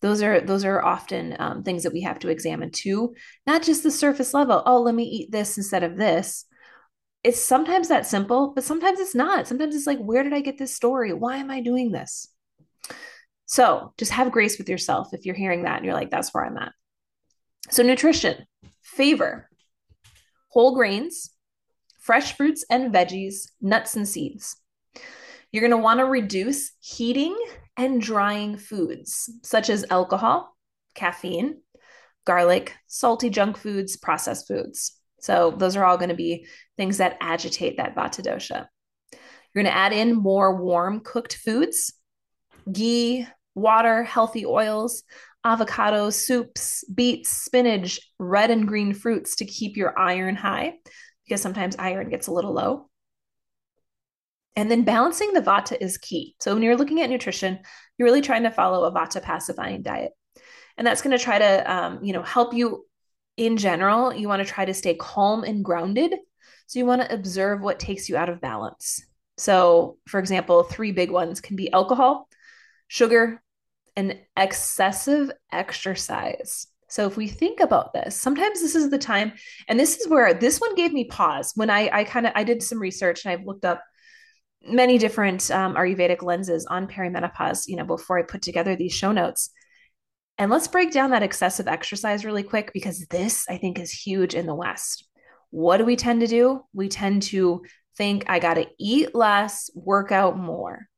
those 0.00 0.22
are 0.22 0.38
those 0.40 0.66
are 0.66 0.84
often 0.84 1.34
um, 1.38 1.62
things 1.62 1.82
that 1.82 1.92
we 1.92 2.02
have 2.02 2.18
to 2.18 2.28
examine 2.28 2.70
too 2.70 3.14
not 3.46 3.62
just 3.62 3.82
the 3.82 3.90
surface 3.90 4.34
level 4.34 4.62
oh 4.66 4.82
let 4.82 4.94
me 4.94 5.04
eat 5.04 5.32
this 5.32 5.56
instead 5.56 5.82
of 5.82 5.96
this 5.96 6.44
it's 7.24 7.42
sometimes 7.42 7.88
that 7.88 8.06
simple, 8.06 8.52
but 8.54 8.64
sometimes 8.64 9.00
it's 9.00 9.14
not. 9.14 9.48
Sometimes 9.48 9.74
it's 9.74 9.86
like, 9.86 9.98
where 9.98 10.22
did 10.22 10.34
I 10.34 10.40
get 10.40 10.58
this 10.58 10.74
story? 10.74 11.12
Why 11.12 11.38
am 11.38 11.50
I 11.50 11.60
doing 11.60 11.90
this? 11.90 12.28
So 13.46 13.94
just 13.98 14.12
have 14.12 14.30
grace 14.30 14.58
with 14.58 14.68
yourself 14.68 15.12
if 15.12 15.24
you're 15.24 15.34
hearing 15.34 15.62
that 15.62 15.76
and 15.76 15.84
you're 15.84 15.94
like, 15.94 16.10
that's 16.10 16.32
where 16.32 16.44
I'm 16.44 16.58
at. 16.58 16.72
So, 17.70 17.82
nutrition, 17.82 18.46
favor 18.82 19.48
whole 20.54 20.74
grains, 20.74 21.30
fresh 21.98 22.36
fruits 22.36 22.64
and 22.70 22.94
veggies, 22.94 23.50
nuts 23.60 23.96
and 23.96 24.06
seeds. 24.06 24.56
You're 25.50 25.62
going 25.62 25.72
to 25.72 25.76
want 25.76 25.98
to 25.98 26.06
reduce 26.06 26.70
heating 26.78 27.36
and 27.76 28.00
drying 28.00 28.56
foods 28.56 29.28
such 29.42 29.68
as 29.68 29.84
alcohol, 29.90 30.56
caffeine, 30.94 31.56
garlic, 32.24 32.76
salty 32.86 33.30
junk 33.30 33.56
foods, 33.56 33.96
processed 33.96 34.46
foods. 34.46 34.96
So 35.24 35.54
those 35.56 35.74
are 35.74 35.84
all 35.86 35.96
going 35.96 36.10
to 36.10 36.14
be 36.14 36.46
things 36.76 36.98
that 36.98 37.16
agitate 37.18 37.78
that 37.78 37.96
vata 37.96 38.22
dosha. 38.22 38.66
You're 39.12 39.64
going 39.64 39.72
to 39.72 39.74
add 39.74 39.94
in 39.94 40.14
more 40.14 40.62
warm 40.62 41.00
cooked 41.00 41.36
foods, 41.36 41.94
ghee, 42.70 43.26
water, 43.54 44.02
healthy 44.02 44.44
oils, 44.44 45.02
avocados, 45.46 46.12
soups, 46.12 46.84
beets, 46.94 47.30
spinach, 47.30 48.00
red 48.18 48.50
and 48.50 48.68
green 48.68 48.92
fruits 48.92 49.36
to 49.36 49.46
keep 49.46 49.78
your 49.78 49.98
iron 49.98 50.36
high 50.36 50.74
because 51.24 51.40
sometimes 51.40 51.74
iron 51.78 52.10
gets 52.10 52.26
a 52.26 52.32
little 52.32 52.52
low. 52.52 52.90
And 54.56 54.70
then 54.70 54.84
balancing 54.84 55.32
the 55.32 55.40
vata 55.40 55.78
is 55.80 55.96
key. 55.96 56.36
So 56.40 56.52
when 56.52 56.62
you're 56.62 56.76
looking 56.76 57.00
at 57.00 57.08
nutrition, 57.08 57.60
you're 57.96 58.06
really 58.06 58.20
trying 58.20 58.42
to 58.42 58.50
follow 58.50 58.84
a 58.84 58.92
vata 58.92 59.22
pacifying 59.22 59.80
diet. 59.80 60.12
And 60.76 60.86
that's 60.86 61.00
going 61.00 61.16
to 61.16 61.24
try 61.24 61.38
to 61.38 61.72
um, 61.72 62.04
you 62.04 62.12
know, 62.12 62.22
help 62.22 62.52
you 62.52 62.84
in 63.36 63.56
general, 63.56 64.14
you 64.14 64.28
want 64.28 64.46
to 64.46 64.52
try 64.52 64.64
to 64.64 64.74
stay 64.74 64.94
calm 64.94 65.44
and 65.44 65.64
grounded. 65.64 66.14
So 66.66 66.78
you 66.78 66.86
want 66.86 67.02
to 67.02 67.12
observe 67.12 67.60
what 67.60 67.78
takes 67.78 68.08
you 68.08 68.16
out 68.16 68.28
of 68.28 68.40
balance. 68.40 69.04
So, 69.36 69.98
for 70.06 70.20
example, 70.20 70.62
three 70.62 70.92
big 70.92 71.10
ones 71.10 71.40
can 71.40 71.56
be 71.56 71.72
alcohol, 71.72 72.28
sugar, 72.88 73.42
and 73.96 74.18
excessive 74.36 75.30
exercise. 75.52 76.66
So 76.88 77.06
if 77.06 77.16
we 77.16 77.26
think 77.26 77.60
about 77.60 77.92
this, 77.92 78.14
sometimes 78.20 78.60
this 78.60 78.76
is 78.76 78.90
the 78.90 78.98
time, 78.98 79.32
and 79.66 79.78
this 79.78 79.96
is 79.96 80.08
where 80.08 80.32
this 80.32 80.60
one 80.60 80.76
gave 80.76 80.92
me 80.92 81.04
pause 81.04 81.52
when 81.56 81.70
I 81.70 81.90
I 81.92 82.04
kind 82.04 82.26
of 82.26 82.32
I 82.36 82.44
did 82.44 82.62
some 82.62 82.78
research 82.78 83.24
and 83.24 83.32
I've 83.32 83.46
looked 83.46 83.64
up 83.64 83.82
many 84.62 84.98
different 84.98 85.50
um, 85.50 85.74
Ayurvedic 85.74 86.22
lenses 86.22 86.66
on 86.66 86.86
perimenopause. 86.86 87.66
You 87.66 87.76
know, 87.76 87.84
before 87.84 88.18
I 88.18 88.22
put 88.22 88.42
together 88.42 88.76
these 88.76 88.92
show 88.92 89.10
notes, 89.10 89.50
and 90.38 90.50
let's 90.50 90.68
break 90.68 90.92
down 90.92 91.10
that 91.10 91.22
excessive 91.22 91.68
exercise 91.68 92.24
really 92.24 92.42
quick 92.42 92.72
because 92.72 93.06
this, 93.06 93.46
I 93.48 93.56
think, 93.56 93.78
is 93.78 93.92
huge 93.92 94.34
in 94.34 94.46
the 94.46 94.54
West. 94.54 95.08
What 95.50 95.76
do 95.76 95.84
we 95.84 95.96
tend 95.96 96.20
to 96.20 96.26
do? 96.26 96.64
We 96.72 96.88
tend 96.88 97.22
to 97.24 97.62
think, 97.96 98.24
I 98.28 98.40
got 98.40 98.54
to 98.54 98.66
eat 98.78 99.14
less, 99.14 99.70
work 99.74 100.10
out 100.10 100.36
more. 100.36 100.88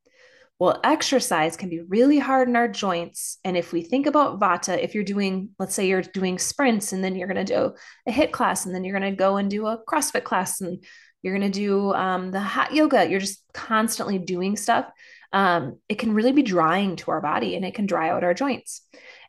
Well, 0.58 0.80
exercise 0.82 1.56
can 1.56 1.68
be 1.68 1.82
really 1.82 2.18
hard 2.18 2.48
in 2.48 2.56
our 2.56 2.68
joints. 2.68 3.38
And 3.44 3.56
if 3.56 3.72
we 3.72 3.82
think 3.82 4.06
about 4.06 4.40
Vata, 4.40 4.82
if 4.82 4.94
you're 4.94 5.04
doing, 5.04 5.50
let's 5.58 5.74
say 5.74 5.86
you're 5.86 6.00
doing 6.00 6.38
sprints 6.38 6.92
and 6.92 7.04
then 7.04 7.14
you're 7.14 7.28
going 7.28 7.44
to 7.44 7.54
do 7.54 7.74
a 8.06 8.10
HIIT 8.10 8.32
class 8.32 8.64
and 8.64 8.74
then 8.74 8.82
you're 8.82 8.98
going 8.98 9.10
to 9.10 9.16
go 9.16 9.36
and 9.36 9.50
do 9.50 9.66
a 9.66 9.78
CrossFit 9.86 10.24
class 10.24 10.62
and 10.62 10.82
you're 11.22 11.36
going 11.36 11.52
to 11.52 11.58
do 11.58 11.92
um, 11.92 12.30
the 12.30 12.40
hot 12.40 12.72
yoga, 12.72 13.06
you're 13.08 13.20
just 13.20 13.42
constantly 13.52 14.18
doing 14.18 14.56
stuff. 14.56 14.86
um, 15.32 15.78
it 15.88 15.98
can 15.98 16.14
really 16.14 16.32
be 16.32 16.42
drying 16.42 16.96
to 16.96 17.10
our 17.10 17.20
body 17.20 17.56
and 17.56 17.64
it 17.64 17.74
can 17.74 17.86
dry 17.86 18.10
out 18.10 18.24
our 18.24 18.34
joints. 18.34 18.82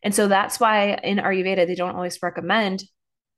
And 0.03 0.13
so 0.13 0.27
that's 0.27 0.59
why 0.59 0.93
in 1.03 1.17
Ayurveda, 1.17 1.67
they 1.67 1.75
don't 1.75 1.95
always 1.95 2.21
recommend 2.21 2.83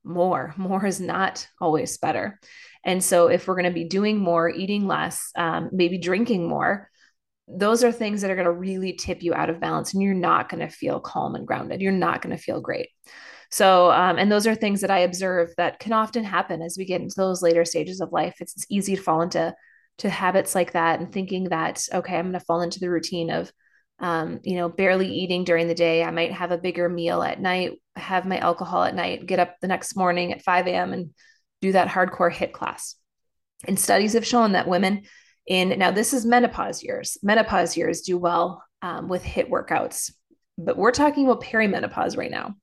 more. 0.04 0.54
More 0.58 0.86
is 0.86 1.00
not 1.00 1.48
always 1.60 1.98
better. 1.98 2.40
And 2.86 3.04
so 3.04 3.28
if 3.28 3.48
we're 3.48 3.56
going 3.56 3.66
to 3.66 3.72
be 3.72 3.86
doing 3.86 4.20
more, 4.20 4.50
eating 4.50 4.88
less, 4.88 5.32
um, 5.36 5.70
maybe 5.72 5.98
drinking 5.98 6.48
more, 6.48 6.90
those 7.50 7.84
are 7.84 7.92
things 7.92 8.22
that 8.22 8.30
are 8.30 8.36
going 8.36 8.46
to 8.46 8.52
really 8.52 8.94
tip 8.94 9.24
you 9.24 9.34
out 9.34 9.50
of 9.50 9.60
balance 9.60 9.94
and 9.94 10.04
you're 10.04 10.14
not 10.14 10.50
going 10.50 10.60
to 10.60 10.74
feel 10.74 11.00
calm 11.00 11.36
and 11.36 11.48
grounded. 11.48 11.82
You're 11.82 11.92
not 11.92 12.22
going 12.22 12.36
to 12.36 12.42
feel 12.42 12.62
great. 12.62 12.90
So, 13.52 13.90
um, 13.92 14.20
and 14.20 14.32
those 14.32 14.46
are 14.46 14.54
things 14.54 14.82
that 14.82 14.92
I 14.92 15.00
observe 15.00 15.50
that 15.58 15.80
can 15.80 15.92
often 15.92 16.24
happen 16.24 16.62
as 16.62 16.76
we 16.78 16.86
get 16.86 17.02
into 17.02 17.16
those 17.18 17.42
later 17.42 17.66
stages 17.66 18.00
of 18.00 18.12
life. 18.12 18.36
It's, 18.40 18.56
it's 18.56 18.68
easy 18.70 18.96
to 18.96 19.02
fall 19.02 19.22
into 19.22 19.56
to 20.00 20.10
habits 20.10 20.54
like 20.54 20.74
that 20.74 21.00
and 21.00 21.12
thinking 21.12 21.46
that 21.46 21.86
okay, 21.94 22.16
I'm 22.16 22.26
going 22.26 22.34
to 22.34 22.46
fall 22.46 22.62
into 22.62 22.80
the 22.80 22.90
routine 22.90 23.32
of, 23.32 23.52
um, 24.00 24.40
you 24.44 24.56
know, 24.56 24.70
barely 24.70 25.12
eating 25.12 25.44
during 25.44 25.68
the 25.68 25.74
day. 25.74 26.04
I 26.04 26.12
might 26.12 26.32
have 26.32 26.52
a 26.52 26.58
bigger 26.58 26.88
meal 26.88 27.24
at 27.24 27.42
night, 27.42 27.82
have 27.96 28.26
my 28.26 28.38
alcohol 28.38 28.84
at 28.84 28.96
night, 28.96 29.26
get 29.26 29.40
up 29.40 29.56
the 29.60 29.68
next 29.68 29.98
morning 29.98 30.32
at 30.32 30.44
5 30.44 30.68
a.m. 30.68 30.94
and 30.94 31.10
do 31.62 31.72
that 31.72 31.90
hardcore 31.90 32.32
HIIT 32.32 32.54
class. 32.54 32.96
And 33.68 33.80
studies 33.80 34.14
have 34.14 34.26
shown 34.26 34.54
that 34.54 34.70
women 34.70 35.02
in 35.50 35.78
now 35.78 35.92
this 35.92 36.14
is 36.14 36.26
menopause 36.26 36.82
years. 36.82 37.18
Menopause 37.22 37.76
years 37.76 38.02
do 38.02 38.18
well 38.18 38.64
um, 38.82 39.10
with 39.10 39.24
HIIT 39.24 39.50
workouts, 39.50 40.14
but 40.58 40.78
we're 40.78 40.92
talking 40.92 41.26
about 41.26 41.44
perimenopause 41.44 42.16
right 42.18 42.32
now. 42.32 42.56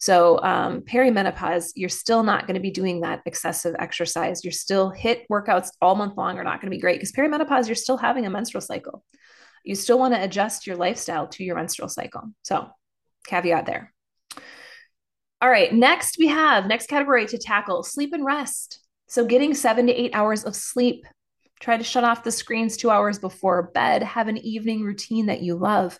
So, 0.00 0.42
um, 0.42 0.80
perimenopause, 0.80 1.72
you're 1.76 1.90
still 1.90 2.22
not 2.22 2.46
going 2.46 2.54
to 2.54 2.60
be 2.60 2.70
doing 2.70 3.02
that 3.02 3.20
excessive 3.26 3.76
exercise. 3.78 4.42
You're 4.42 4.50
still 4.50 4.90
HIIT 4.90 5.26
workouts 5.30 5.68
all 5.82 5.94
month 5.94 6.16
long 6.16 6.38
are 6.38 6.44
not 6.44 6.62
going 6.62 6.70
to 6.70 6.74
be 6.74 6.80
great 6.80 6.96
because 6.98 7.12
perimenopause, 7.12 7.66
you're 7.66 7.74
still 7.74 7.98
having 7.98 8.24
a 8.24 8.30
menstrual 8.30 8.62
cycle. 8.62 9.04
You 9.62 9.74
still 9.74 9.98
want 9.98 10.14
to 10.14 10.24
adjust 10.24 10.66
your 10.66 10.76
lifestyle 10.76 11.28
to 11.28 11.44
your 11.44 11.56
menstrual 11.56 11.90
cycle. 11.90 12.22
So, 12.42 12.70
caveat 13.26 13.66
there. 13.66 13.92
All 15.42 15.50
right, 15.50 15.72
next 15.72 16.16
we 16.18 16.28
have 16.28 16.66
next 16.66 16.88
category 16.88 17.26
to 17.26 17.36
tackle 17.36 17.82
sleep 17.82 18.14
and 18.14 18.24
rest. 18.24 18.80
So, 19.06 19.26
getting 19.26 19.52
seven 19.52 19.86
to 19.88 19.92
eight 19.92 20.14
hours 20.14 20.44
of 20.44 20.56
sleep. 20.56 21.04
Try 21.60 21.76
to 21.76 21.84
shut 21.84 22.04
off 22.04 22.24
the 22.24 22.32
screens 22.32 22.76
two 22.76 22.90
hours 22.90 23.18
before 23.18 23.70
bed. 23.74 24.02
Have 24.02 24.28
an 24.28 24.38
evening 24.38 24.82
routine 24.82 25.26
that 25.26 25.42
you 25.42 25.54
love 25.56 25.98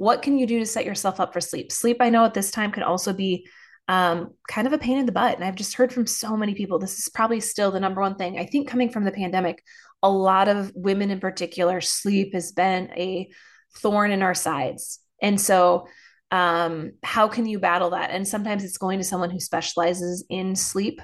what 0.00 0.22
can 0.22 0.38
you 0.38 0.46
do 0.46 0.58
to 0.58 0.64
set 0.64 0.86
yourself 0.86 1.20
up 1.20 1.34
for 1.34 1.42
sleep? 1.42 1.70
Sleep, 1.70 1.98
I 2.00 2.08
know 2.08 2.24
at 2.24 2.32
this 2.32 2.50
time 2.50 2.72
can 2.72 2.82
also 2.82 3.12
be 3.12 3.46
um, 3.86 4.30
kind 4.48 4.66
of 4.66 4.72
a 4.72 4.78
pain 4.78 4.96
in 4.96 5.04
the 5.04 5.12
butt. 5.12 5.34
And 5.34 5.44
I've 5.44 5.56
just 5.56 5.74
heard 5.74 5.92
from 5.92 6.06
so 6.06 6.38
many 6.38 6.54
people, 6.54 6.78
this 6.78 6.98
is 6.98 7.10
probably 7.10 7.38
still 7.40 7.70
the 7.70 7.80
number 7.80 8.00
one 8.00 8.14
thing. 8.14 8.38
I 8.38 8.46
think 8.46 8.66
coming 8.66 8.88
from 8.88 9.04
the 9.04 9.12
pandemic, 9.12 9.62
a 10.02 10.08
lot 10.10 10.48
of 10.48 10.72
women 10.74 11.10
in 11.10 11.20
particular, 11.20 11.82
sleep 11.82 12.32
has 12.32 12.50
been 12.50 12.90
a 12.92 13.28
thorn 13.76 14.10
in 14.10 14.22
our 14.22 14.32
sides. 14.32 15.00
And 15.20 15.38
so, 15.38 15.86
um, 16.30 16.92
how 17.02 17.28
can 17.28 17.44
you 17.44 17.58
battle 17.58 17.90
that? 17.90 18.08
And 18.08 18.26
sometimes 18.26 18.64
it's 18.64 18.78
going 18.78 19.00
to 19.00 19.04
someone 19.04 19.28
who 19.28 19.38
specializes 19.38 20.24
in 20.30 20.56
sleep 20.56 21.02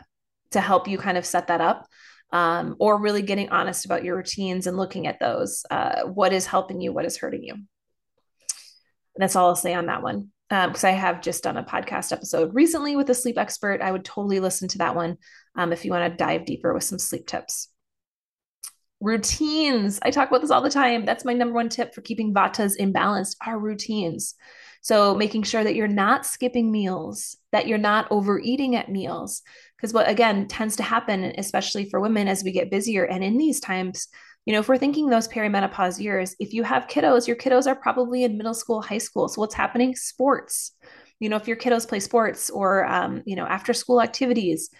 to 0.52 0.60
help 0.62 0.88
you 0.88 0.96
kind 0.96 1.18
of 1.18 1.26
set 1.26 1.48
that 1.48 1.60
up. 1.60 1.86
Um, 2.32 2.76
or 2.80 3.00
really 3.00 3.22
getting 3.22 3.50
honest 3.50 3.84
about 3.84 4.04
your 4.04 4.16
routines 4.16 4.66
and 4.66 4.76
looking 4.76 5.06
at 5.06 5.20
those. 5.20 5.64
Uh, 5.70 6.02
what 6.02 6.32
is 6.32 6.44
helping 6.44 6.80
you? 6.80 6.92
What 6.92 7.04
is 7.04 7.16
hurting 7.16 7.44
you? 7.44 7.54
that's 9.18 9.36
all 9.36 9.48
I'll 9.48 9.56
say 9.56 9.74
on 9.74 9.86
that 9.86 10.02
one. 10.02 10.30
Because 10.48 10.84
um, 10.84 10.90
I 10.90 10.92
have 10.92 11.22
just 11.22 11.42
done 11.42 11.56
a 11.56 11.64
podcast 11.64 12.12
episode 12.12 12.54
recently 12.54 12.94
with 12.94 13.10
a 13.10 13.14
sleep 13.14 13.36
expert. 13.36 13.80
I 13.82 13.90
would 13.90 14.04
totally 14.04 14.38
listen 14.38 14.68
to 14.68 14.78
that 14.78 14.94
one 14.94 15.16
um, 15.56 15.72
if 15.72 15.84
you 15.84 15.90
want 15.90 16.12
to 16.12 16.16
dive 16.16 16.44
deeper 16.44 16.72
with 16.72 16.84
some 16.84 17.00
sleep 17.00 17.26
tips. 17.26 17.68
Routines. 19.00 19.98
I 20.02 20.10
talk 20.10 20.28
about 20.28 20.42
this 20.42 20.52
all 20.52 20.62
the 20.62 20.70
time. 20.70 21.04
That's 21.04 21.24
my 21.24 21.32
number 21.32 21.54
one 21.54 21.68
tip 21.68 21.94
for 21.94 22.00
keeping 22.00 22.32
vatas 22.32 22.78
imbalanced 22.78 23.36
are 23.44 23.58
routines. 23.58 24.34
So 24.82 25.16
making 25.16 25.42
sure 25.42 25.64
that 25.64 25.74
you're 25.74 25.88
not 25.88 26.24
skipping 26.24 26.70
meals, 26.70 27.36
that 27.50 27.66
you're 27.66 27.76
not 27.76 28.06
overeating 28.12 28.76
at 28.76 28.88
meals. 28.88 29.42
Because 29.76 29.92
what 29.92 30.08
again 30.08 30.48
tends 30.48 30.76
to 30.76 30.82
happen, 30.82 31.32
especially 31.38 31.88
for 31.90 32.00
women 32.00 32.28
as 32.28 32.42
we 32.42 32.52
get 32.52 32.70
busier 32.70 33.04
and 33.04 33.22
in 33.22 33.36
these 33.36 33.60
times, 33.60 34.08
you 34.46 34.52
know, 34.52 34.60
if 34.60 34.68
we're 34.68 34.78
thinking 34.78 35.08
those 35.10 35.28
perimenopause 35.28 36.00
years, 36.00 36.36
if 36.38 36.52
you 36.52 36.62
have 36.62 36.86
kiddos, 36.86 37.26
your 37.26 37.36
kiddos 37.36 37.66
are 37.66 37.74
probably 37.74 38.22
in 38.22 38.38
middle 38.38 38.54
school, 38.54 38.80
high 38.80 38.98
school. 38.98 39.28
So 39.28 39.40
what's 39.40 39.54
happening? 39.54 39.96
Sports. 39.96 40.72
You 41.18 41.28
know, 41.28 41.36
if 41.36 41.48
your 41.48 41.56
kiddos 41.56 41.88
play 41.88 41.98
sports 41.98 42.48
or, 42.48 42.84
um, 42.86 43.22
you 43.26 43.34
know, 43.34 43.46
after 43.46 43.74
school 43.74 44.00
activities, 44.00 44.70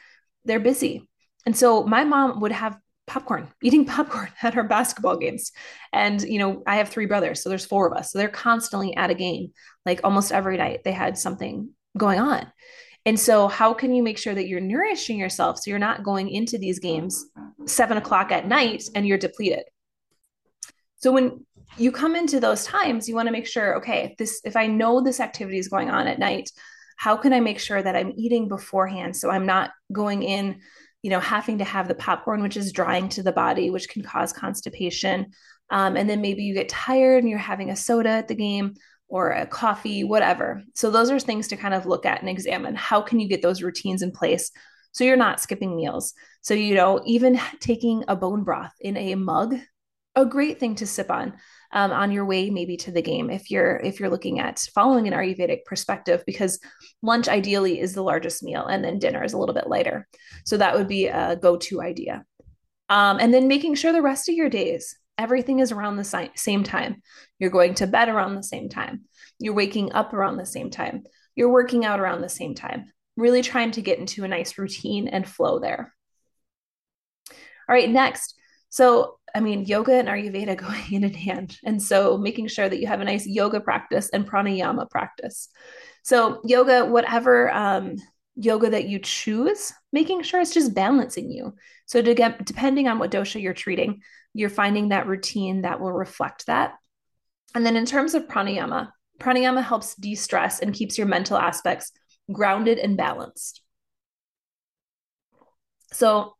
they're 0.45 0.61
busy. 0.61 1.09
And 1.45 1.57
so 1.57 1.83
my 1.83 2.05
mom 2.05 2.41
would 2.41 2.53
have 2.53 2.79
popcorn, 3.09 3.49
eating 3.63 3.87
popcorn 3.87 4.29
at 4.43 4.55
her 4.55 4.63
basketball 4.63 5.17
games. 5.17 5.51
And, 5.93 6.23
you 6.23 6.39
know, 6.39 6.63
I 6.67 6.77
have 6.77 6.89
three 6.89 7.07
brothers, 7.07 7.43
so 7.43 7.49
there's 7.49 7.67
four 7.67 7.89
of 7.89 7.97
us. 7.97 8.13
So 8.13 8.19
they're 8.19 8.29
constantly 8.29 8.97
at 8.97 9.11
a 9.11 9.15
game, 9.15 9.53
like 9.85 10.01
almost 10.05 10.31
every 10.31 10.59
night 10.59 10.85
they 10.85 10.93
had 10.93 11.19
something 11.19 11.71
going 11.97 12.21
on. 12.21 12.53
And 13.07 13.19
so, 13.19 13.47
how 13.47 13.73
can 13.73 13.95
you 13.95 14.03
make 14.03 14.19
sure 14.19 14.35
that 14.35 14.49
you're 14.49 14.61
nourishing 14.61 15.17
yourself 15.17 15.59
so 15.59 15.71
you're 15.71 15.79
not 15.79 16.03
going 16.03 16.29
into 16.29 16.59
these 16.59 16.81
games 16.81 17.25
seven 17.65 17.97
o'clock 17.97 18.33
at 18.33 18.49
night 18.49 18.83
and 18.97 19.07
you're 19.07 19.17
depleted? 19.17 19.63
So, 20.97 21.13
when 21.13 21.47
you 21.79 21.93
come 21.93 22.17
into 22.17 22.41
those 22.41 22.65
times, 22.65 23.09
you 23.09 23.15
want 23.15 23.29
to 23.29 23.33
make 23.33 23.47
sure, 23.47 23.77
okay, 23.77 24.11
if 24.11 24.17
this, 24.17 24.41
if 24.45 24.57
I 24.57 24.67
know 24.67 25.01
this 25.01 25.21
activity 25.21 25.59
is 25.59 25.69
going 25.69 25.89
on 25.89 26.09
at 26.09 26.19
night, 26.19 26.51
how 26.97 27.17
can 27.17 27.33
I 27.33 27.39
make 27.39 27.61
sure 27.61 27.81
that 27.81 27.95
I'm 27.95 28.13
eating 28.17 28.49
beforehand 28.49 29.15
so 29.15 29.31
I'm 29.31 29.47
not 29.47 29.71
going 29.93 30.25
in, 30.25 30.61
you 31.03 31.11
know, 31.11 31.21
having 31.21 31.59
to 31.59 31.65
have 31.65 31.87
the 31.87 31.95
popcorn, 31.95 32.43
which 32.43 32.57
is 32.57 32.73
drying 32.73 33.09
to 33.11 33.23
the 33.23 33.33
body, 33.33 33.71
which 33.71 33.89
can 33.89 34.03
cause 34.03 34.33
constipation. 34.33 35.27
Um, 35.71 35.97
and 35.97 36.11
then 36.11 36.21
maybe 36.21 36.43
you 36.43 36.55
get 36.55 36.69
tired 36.69 37.23
and 37.23 37.31
you're 37.31 37.39
having 37.39 37.71
a 37.71 37.77
soda 37.77 38.09
at 38.09 38.29
the 38.29 38.35
game 38.35 38.75
or 39.09 39.31
a 39.31 39.47
coffee, 39.47 40.05
whatever. 40.05 40.63
So 40.75 40.91
those 40.91 41.11
are 41.11 41.21
things 41.21 41.49
to 41.49 41.57
kind 41.57 41.75
of 41.75 41.87
look 41.87 42.07
at 42.07 42.21
and 42.21 42.29
examine. 42.29 42.75
How 42.75 43.01
can 43.01 43.21
you 43.21 43.29
get 43.29 43.43
those 43.43 43.63
routines 43.63 44.03
in 44.03 44.11
place 44.11 44.51
so 44.93 45.05
you're 45.05 45.17
not 45.17 45.41
skipping 45.41 45.77
meals? 45.77 46.15
So, 46.43 46.55
you 46.55 46.75
know, 46.75 47.01
even 47.07 47.41
taking 47.61 48.05
a 48.09 48.17
bone 48.17 48.43
broth 48.43 48.73
in 48.81 48.97
a 48.97 49.15
mug, 49.15 49.57
a 50.15 50.27
great 50.27 50.59
thing 50.59 50.75
to 50.77 50.87
sip 50.87 51.11
on. 51.11 51.35
Um, 51.73 51.91
on 51.91 52.13
your 52.13 52.25
way 52.25 52.49
maybe 52.49 52.77
to 52.79 52.93
the 52.93 53.03
game 53.03 53.29
if 53.29 53.51
you're 53.51 53.77
if 53.79 53.99
you're 53.99 54.09
looking 54.09 54.39
at 54.39 54.61
following 54.73 55.09
an 55.09 55.13
ayurvedic 55.13 55.65
perspective 55.65 56.23
because 56.25 56.61
lunch 57.03 57.27
ideally 57.27 57.81
is 57.81 57.93
the 57.93 58.05
largest 58.05 58.45
meal 58.45 58.65
and 58.67 58.85
then 58.85 59.01
dinner 59.01 59.25
is 59.25 59.33
a 59.33 59.37
little 59.37 59.55
bit 59.55 59.67
lighter 59.67 60.07
so 60.45 60.57
that 60.57 60.77
would 60.77 60.87
be 60.87 61.09
a 61.09 61.35
go-to 61.35 61.83
idea 61.83 62.25
um, 62.89 63.19
and 63.19 63.35
then 63.35 63.49
making 63.49 63.75
sure 63.75 63.93
the 63.93 64.01
rest 64.01 64.29
of 64.29 64.37
your 64.37 64.49
days 64.49 64.97
everything 65.19 65.61
is 65.61 65.73
around 65.73 65.97
the 65.97 66.31
same 66.35 66.63
time. 66.63 67.03
You're 67.39 67.51
going 67.51 67.75
to 67.75 67.87
bed 67.87 68.09
around 68.09 68.35
the 68.35 68.43
same 68.43 68.69
time. 68.69 69.05
You're 69.39 69.55
waking 69.55 69.93
up 69.93 70.13
around 70.13 70.37
the 70.37 70.47
same 70.47 70.71
time. 70.71 71.05
You're 71.35 71.53
working 71.53 71.85
out 71.85 72.01
around 72.01 72.23
the 72.23 72.29
same 72.29 72.55
time. 72.55 72.93
Really 73.17 73.43
trying 73.43 73.71
to 73.73 73.83
get 73.83 73.99
into 73.99 74.25
a 74.25 74.29
nice 74.29 74.59
routine 74.59 75.09
and 75.09 75.29
flow 75.29 75.59
there. 75.59 75.95
All 77.69 77.75
right, 77.75 77.91
next. 77.91 78.35
So, 78.69 79.19
I 79.35 79.41
mean, 79.41 79.65
yoga 79.65 79.95
and 79.95 80.09
Ayurveda 80.09 80.57
go 80.59 80.67
hand 80.67 81.05
in 81.05 81.15
hand. 81.15 81.59
And 81.65 81.83
so, 81.83 82.17
making 82.17 82.49
sure 82.49 82.69
that 82.69 82.79
you 82.79 82.87
have 82.87 83.01
a 83.01 83.05
nice 83.05 83.27
yoga 83.27 83.61
practice 83.61 84.09
and 84.11 84.29
pranayama 84.29 84.89
practice. 84.91 85.49
So, 86.03 86.41
yoga, 86.45 86.85
whatever 86.85 87.53
um, 87.53 87.97
yoga 88.37 88.71
that 88.71 88.89
you 88.89 88.99
choose, 88.99 89.73
making 89.93 90.23
sure 90.23 90.41
it's 90.41 90.55
just 90.55 90.75
balancing 90.75 91.31
you. 91.31 91.55
So, 91.87 92.03
to 92.03 92.15
get, 92.15 92.45
depending 92.45 92.87
on 92.89 92.99
what 92.99 93.11
dosha 93.11 93.41
you're 93.41 93.55
treating, 93.55 94.03
you're 94.37 94.51
finding 94.51 94.91
that 94.91 95.07
routine 95.07 95.63
that 95.63 95.81
will 95.81 95.93
reflect 95.93 96.47
that. 96.47 96.75
And 97.55 97.65
then 97.65 97.77
in 97.77 97.87
terms 97.87 98.15
of 98.15 98.29
pranayama, 98.29 98.91
pranayama 99.19 99.63
helps 99.63 99.95
de 99.95 100.15
stress 100.15 100.61
and 100.61 100.75
keeps 100.75 100.99
your 100.99 101.07
mental 101.07 101.39
aspects 101.39 101.93
grounded 102.31 102.79
and 102.79 102.97
balanced. 102.97 103.63
So, 105.93 106.35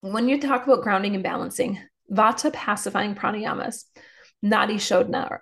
when 0.00 0.28
you 0.28 0.40
talk 0.40 0.66
about 0.66 0.82
grounding 0.82 1.14
and 1.14 1.22
balancing, 1.22 1.78
vata 2.10 2.52
pacifying 2.52 3.14
pranayamas, 3.14 3.84
nadi 4.44 4.74
shodhana, 4.74 5.38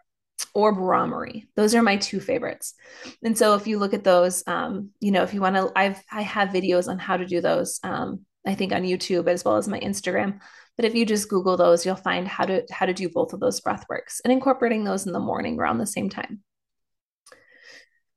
or 0.55 0.75
Bhramari. 0.75 1.47
Those 1.57 1.75
are 1.75 1.83
my 1.83 1.97
two 1.97 2.21
favorites. 2.21 2.75
And 3.23 3.37
so 3.37 3.55
if 3.55 3.67
you 3.67 3.79
look 3.79 3.95
at 3.95 4.05
those, 4.05 4.43
um, 4.47 4.91
you 5.01 5.11
know, 5.11 5.23
if 5.23 5.33
you 5.35 5.41
want 5.41 5.57
to, 5.57 5.73
I've 5.75 6.03
I 6.11 6.23
have 6.23 6.51
videos 6.51 6.89
on 6.89 6.99
how 6.99 7.17
to 7.17 7.27
do 7.27 7.41
those. 7.41 7.81
Um, 7.83 8.27
I 8.47 8.55
think 8.55 8.73
on 8.73 8.83
YouTube 8.83 9.29
as 9.29 9.45
well 9.45 9.57
as 9.57 9.69
my 9.69 9.81
Instagram. 9.81 10.41
But 10.77 10.87
if 10.87 10.95
you 10.95 11.05
just 11.05 11.29
Google 11.29 11.57
those, 11.57 11.85
you'll 11.85 11.97
find 11.97 12.27
how 12.27 12.45
to 12.45 12.65
how 12.71 12.87
to 12.87 12.95
do 12.95 13.09
both 13.09 13.33
of 13.33 13.41
those 13.41 13.61
breath 13.61 13.85
works 13.89 14.21
and 14.25 14.33
incorporating 14.33 14.85
those 14.85 15.07
in 15.07 15.13
the 15.13 15.21
morning 15.21 15.59
around 15.59 15.79
the 15.79 15.87
same 15.87 16.09
time. 16.09 16.43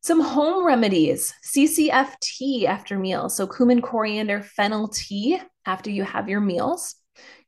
Some 0.02 0.22
home 0.22 0.65
remedies, 0.65 1.34
CCF 1.44 2.20
tea 2.22 2.68
after 2.68 3.00
meals. 3.00 3.36
So 3.36 3.48
cumin, 3.48 3.82
coriander, 3.82 4.41
fennel 4.41 4.88
tea 4.88 5.39
after 5.65 5.89
you 5.89 6.04
have 6.04 6.30
your 6.30 6.41
meals. 6.41 6.96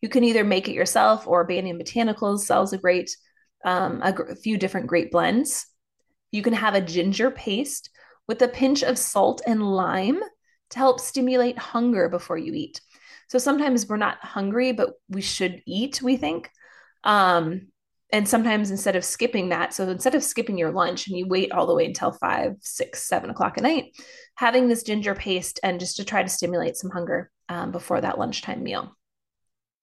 You 0.02 0.10
can 0.10 0.24
either 0.24 0.44
make 0.44 0.68
it 0.68 0.74
yourself 0.74 1.28
or 1.28 1.44
Banyan 1.46 1.78
Botanicals 1.78 2.40
sells 2.40 2.74
a 2.74 2.80
great, 2.80 3.16
um, 3.64 4.02
a, 4.02 4.12
a 4.32 4.36
few 4.36 4.58
different 4.58 4.88
great 4.88 5.12
blends. 5.12 5.68
You 6.32 6.42
can 6.42 6.54
have 6.54 6.74
a 6.74 6.82
ginger 6.82 7.30
paste 7.30 7.92
with 8.28 8.42
a 8.42 8.48
pinch 8.48 8.84
of 8.84 8.98
salt 8.98 9.42
and 9.46 9.62
lime 9.62 10.20
to 10.72 10.80
help 10.80 11.00
stimulate 11.00 11.58
hunger 11.58 12.10
before 12.10 12.40
you 12.40 12.54
eat. 12.54 12.82
So 13.28 13.38
sometimes 13.38 13.88
we're 13.88 13.98
not 13.98 14.24
hungry, 14.24 14.72
but 14.72 14.94
we 15.10 15.22
should 15.22 15.62
eat, 15.66 16.02
we 16.02 16.18
think. 16.18 16.50
Um, 17.04 17.68
and 18.12 18.28
sometimes 18.28 18.72
instead 18.72 18.96
of 18.96 19.04
skipping 19.04 19.50
that, 19.50 19.74
so 19.74 19.88
instead 19.90 20.16
of 20.16 20.24
skipping 20.24 20.58
your 20.58 20.72
lunch 20.72 21.08
and 21.08 21.18
you 21.18 21.28
wait 21.28 21.52
all 21.52 21.68
the 21.68 21.76
way 21.76 21.86
until 21.86 22.12
five, 22.12 22.54
six, 22.62 23.04
seven 23.04 23.30
o'clock 23.30 23.58
at 23.58 23.64
night, 23.64 23.92
having 24.36 24.68
this 24.68 24.84
ginger 24.84 25.14
paste 25.14 25.60
and 25.62 25.80
just 25.80 25.98
to 25.98 26.06
try 26.06 26.24
to 26.24 26.30
stimulate 26.30 26.78
some 26.78 26.90
hunger 26.90 27.30
um, 27.50 27.72
before 27.72 28.00
that 28.00 28.18
lunchtime 28.18 28.64
meal. 28.64 28.96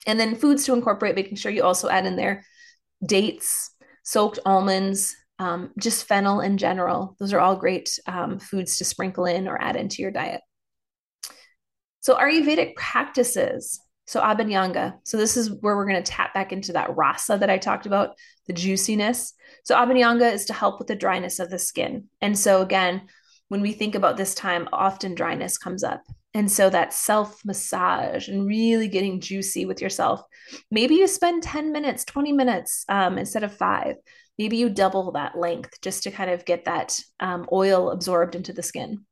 And 0.07 0.19
then 0.19 0.37
foods 0.37 0.65
to 0.65 0.73
incorporate, 0.73 1.17
making 1.17 1.37
sure 1.37 1.53
you 1.53 1.63
also 1.63 1.89
add 1.89 2.07
in 2.07 2.17
there 2.17 2.45
dates, 3.05 3.71
soaked 4.05 4.39
almonds, 4.47 5.15
um, 5.39 5.73
just 5.79 6.07
fennel 6.07 6.41
in 6.41 6.57
general. 6.57 7.17
Those 7.19 7.33
are 7.33 7.41
all 7.41 7.57
great 7.57 7.99
um, 8.07 8.39
foods 8.39 8.79
to 8.79 8.85
sprinkle 8.85 9.27
in 9.27 9.49
or 9.49 9.61
add 9.61 9.77
into 9.77 10.01
your 10.01 10.11
diet. 10.11 10.41
So, 12.05 12.17
Ayurvedic 12.17 12.77
practices. 12.77 13.81
So, 14.07 14.21
Abhyanga. 14.21 14.99
So, 15.05 15.17
this 15.17 15.39
is 15.39 15.51
where 15.51 15.75
we're 15.75 15.89
going 15.89 16.03
to 16.03 16.13
tap 16.13 16.35
back 16.35 16.53
into 16.53 16.75
that 16.75 16.95
rasa 16.95 17.39
that 17.39 17.49
I 17.49 17.57
talked 17.57 17.87
about, 17.87 18.11
the 18.47 18.53
juiciness. 18.53 19.33
So, 19.65 19.75
Abhyanga 19.75 20.31
is 20.31 20.45
to 20.45 20.53
help 20.53 20.79
with 20.79 20.89
the 20.89 20.97
dryness 20.97 21.39
of 21.39 21.49
the 21.49 21.59
skin. 21.59 22.05
And 22.21 22.39
so, 22.39 22.61
again, 22.61 23.09
when 23.49 23.63
we 23.63 23.73
think 23.73 23.95
about 23.95 24.19
this 24.19 24.35
time, 24.35 24.69
often 24.71 25.15
dryness 25.15 25.57
comes 25.57 25.83
up. 25.83 26.03
And 26.35 26.51
so 26.51 26.69
that 26.69 26.93
self 26.93 27.41
massage 27.43 28.29
and 28.29 28.47
really 28.47 28.89
getting 28.89 29.21
juicy 29.21 29.65
with 29.65 29.81
yourself. 29.81 30.21
Maybe 30.71 30.97
you 30.97 31.07
spend 31.07 31.43
10 31.43 31.73
minutes, 31.73 32.05
20 32.05 32.33
minutes 32.33 32.85
um, 32.91 33.17
instead 33.17 33.45
of 33.45 33.57
five. 33.57 33.95
Maybe 34.37 34.59
you 34.59 34.69
double 34.69 35.13
that 35.13 35.39
length 35.39 35.81
just 35.81 36.03
to 36.03 36.11
kind 36.11 36.31
of 36.31 36.45
get 36.45 36.67
that 36.67 36.99
um, 37.19 37.47
oil 37.51 37.91
absorbed 37.91 38.35
into 38.35 38.53
the 38.53 38.63
skin. 38.63 39.07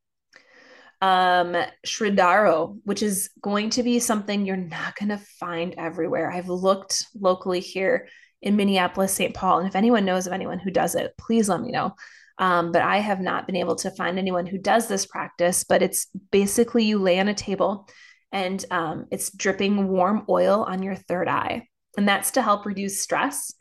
Um, 1.02 1.56
Shirodhara, 1.84 2.78
which 2.84 3.02
is 3.02 3.30
going 3.42 3.70
to 3.70 3.82
be 3.82 3.98
something 3.98 4.46
you're 4.46 4.56
not 4.56 4.96
going 4.96 5.08
to 5.08 5.18
find 5.18 5.74
everywhere. 5.76 6.30
I've 6.30 6.48
looked 6.48 7.04
locally 7.14 7.60
here 7.60 8.08
in 8.40 8.56
Minneapolis, 8.56 9.12
St. 9.12 9.34
Paul. 9.34 9.58
And 9.58 9.68
if 9.68 9.76
anyone 9.76 10.04
knows 10.04 10.26
of 10.26 10.32
anyone 10.32 10.60
who 10.60 10.70
does 10.70 10.94
it, 10.94 11.12
please 11.18 11.48
let 11.48 11.60
me 11.60 11.72
know. 11.72 11.96
Um, 12.38 12.72
but 12.72 12.82
I 12.82 12.98
have 12.98 13.20
not 13.20 13.46
been 13.46 13.56
able 13.56 13.76
to 13.76 13.90
find 13.90 14.18
anyone 14.18 14.46
who 14.46 14.58
does 14.58 14.86
this 14.86 15.04
practice. 15.04 15.64
But 15.64 15.82
it's 15.82 16.06
basically 16.30 16.84
you 16.84 16.98
lay 16.98 17.18
on 17.18 17.28
a 17.28 17.34
table 17.34 17.88
and 18.32 18.64
um, 18.70 19.06
it's 19.10 19.30
dripping 19.30 19.88
warm 19.88 20.24
oil 20.28 20.62
on 20.62 20.82
your 20.82 20.94
third 20.94 21.28
eye. 21.28 21.68
And 21.96 22.08
that's 22.08 22.30
to 22.32 22.42
help 22.42 22.64
reduce 22.64 23.00
stress, 23.00 23.52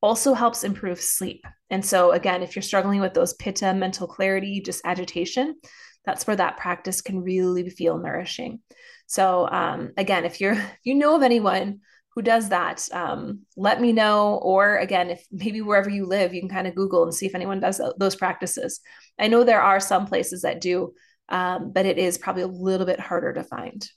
also 0.00 0.32
helps 0.34 0.64
improve 0.64 1.00
sleep. 1.00 1.44
And 1.70 1.84
so, 1.84 2.12
again, 2.12 2.42
if 2.42 2.54
you're 2.54 2.62
struggling 2.62 3.00
with 3.00 3.14
those 3.14 3.34
pitta, 3.34 3.74
mental 3.74 4.06
clarity, 4.06 4.60
just 4.60 4.82
agitation, 4.84 5.56
that's 6.04 6.26
where 6.26 6.36
that 6.36 6.56
practice 6.56 7.02
can 7.02 7.22
really 7.22 7.68
feel 7.70 7.98
nourishing. 7.98 8.60
So, 9.06 9.48
um, 9.50 9.92
again, 9.96 10.24
if 10.24 10.40
you're 10.40 10.52
if 10.52 10.78
you 10.84 10.94
know 10.94 11.16
of 11.16 11.22
anyone 11.22 11.80
who 12.14 12.22
does 12.22 12.48
that 12.48 12.86
um, 12.92 13.40
let 13.56 13.80
me 13.80 13.92
know 13.92 14.40
or 14.42 14.76
again 14.78 15.10
if 15.10 15.24
maybe 15.30 15.60
wherever 15.60 15.88
you 15.88 16.06
live 16.06 16.34
you 16.34 16.40
can 16.40 16.48
kind 16.48 16.66
of 16.66 16.74
google 16.74 17.04
and 17.04 17.14
see 17.14 17.24
if 17.24 17.36
anyone 17.36 17.60
does 17.60 17.80
those 17.98 18.16
practices. 18.16 18.80
I 19.18 19.28
know 19.28 19.44
there 19.44 19.62
are 19.62 19.80
some 19.80 20.06
places 20.06 20.42
that 20.42 20.60
do 20.60 20.92
um, 21.28 21.72
but 21.72 21.86
it 21.86 21.98
is 21.98 22.18
probably 22.18 22.42
a 22.42 22.48
little 22.48 22.86
bit 22.86 23.00
harder 23.00 23.32
to 23.32 23.44
find. 23.44 23.88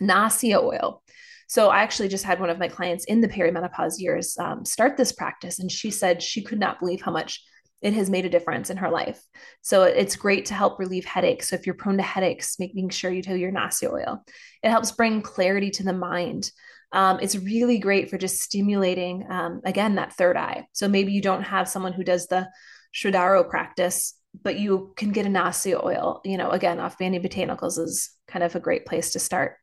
Nasya 0.00 0.60
oil. 0.60 1.02
So 1.48 1.70
i 1.70 1.80
actually 1.80 2.08
just 2.08 2.24
had 2.24 2.40
one 2.40 2.50
of 2.50 2.58
my 2.58 2.68
clients 2.68 3.06
in 3.06 3.22
the 3.22 3.28
perimenopause 3.28 3.94
years 3.98 4.36
um, 4.38 4.64
start 4.64 4.96
this 4.96 5.12
practice 5.12 5.58
and 5.58 5.72
she 5.72 5.90
said 5.90 6.22
she 6.22 6.42
could 6.42 6.60
not 6.60 6.78
believe 6.78 7.00
how 7.00 7.10
much 7.10 7.42
it 7.80 7.94
has 7.94 8.10
made 8.10 8.24
a 8.24 8.30
difference 8.30 8.70
in 8.70 8.76
her 8.78 8.90
life. 8.90 9.22
So 9.62 9.84
it's 9.84 10.16
great 10.16 10.46
to 10.46 10.54
help 10.54 10.78
relieve 10.78 11.04
headaches. 11.04 11.48
So 11.48 11.56
if 11.56 11.66
you're 11.66 11.74
prone 11.74 11.96
to 11.98 12.02
headaches, 12.02 12.58
making 12.58 12.88
sure 12.90 13.10
you 13.10 13.22
take 13.22 13.40
your 13.40 13.52
Nasya 13.52 13.90
oil. 13.90 14.24
It 14.62 14.70
helps 14.70 14.92
bring 14.92 15.22
clarity 15.22 15.70
to 15.70 15.84
the 15.84 15.92
mind. 15.92 16.50
Um, 16.92 17.18
it's 17.20 17.36
really 17.36 17.78
great 17.78 18.10
for 18.10 18.18
just 18.18 18.40
stimulating, 18.40 19.26
um, 19.30 19.60
again, 19.64 19.96
that 19.96 20.14
third 20.14 20.36
eye. 20.36 20.66
So 20.72 20.88
maybe 20.88 21.12
you 21.12 21.22
don't 21.22 21.42
have 21.42 21.68
someone 21.68 21.92
who 21.92 22.02
does 22.02 22.26
the 22.26 22.48
Shirodhara 22.94 23.48
practice, 23.48 24.14
but 24.42 24.58
you 24.58 24.92
can 24.96 25.10
get 25.12 25.26
a 25.26 25.28
Nasya 25.28 25.80
oil, 25.84 26.20
you 26.24 26.36
know, 26.36 26.50
again, 26.50 26.80
off 26.80 26.98
Banyan 26.98 27.22
Botanicals 27.22 27.78
is 27.78 28.10
kind 28.26 28.42
of 28.42 28.54
a 28.56 28.60
great 28.60 28.86
place 28.86 29.12
to 29.12 29.18
start. 29.18 29.56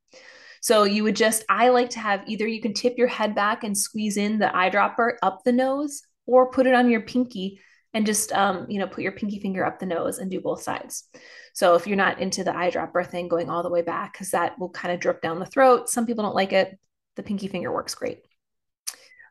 So 0.61 0.83
you 0.83 1.03
would 1.03 1.15
just, 1.15 1.43
I 1.49 1.69
like 1.69 1.91
to 1.91 1.99
have 1.99 2.23
either 2.27 2.47
you 2.47 2.61
can 2.61 2.73
tip 2.73 2.97
your 2.97 3.07
head 3.07 3.35
back 3.35 3.63
and 3.63 3.77
squeeze 3.77 4.17
in 4.17 4.39
the 4.39 4.47
eyedropper 4.47 5.13
up 5.21 5.43
the 5.43 5.51
nose 5.51 6.01
or 6.25 6.51
put 6.51 6.65
it 6.65 6.73
on 6.73 6.89
your 6.89 7.01
pinky 7.01 7.59
and 7.95 8.05
just, 8.05 8.31
um, 8.33 8.67
you 8.69 8.77
know, 8.77 8.85
put 8.85 9.03
your 9.03 9.13
pinky 9.13 9.39
finger 9.39 9.65
up 9.65 9.79
the 9.79 9.87
nose 9.87 10.19
and 10.19 10.29
do 10.29 10.39
both 10.39 10.61
sides. 10.61 11.07
So 11.53 11.73
if 11.73 11.87
you're 11.87 11.97
not 11.97 12.19
into 12.19 12.43
the 12.43 12.51
eyedropper 12.51 13.07
thing 13.07 13.27
going 13.27 13.49
all 13.49 13.63
the 13.63 13.71
way 13.71 13.81
back, 13.81 14.13
because 14.13 14.31
that 14.31 14.59
will 14.59 14.69
kind 14.69 14.93
of 14.93 14.99
drip 14.99 15.21
down 15.21 15.39
the 15.39 15.45
throat. 15.47 15.89
Some 15.89 16.05
people 16.05 16.23
don't 16.23 16.35
like 16.35 16.53
it 16.53 16.77
the 17.15 17.23
pinky 17.23 17.47
finger 17.47 17.71
works 17.71 17.95
great. 17.95 18.19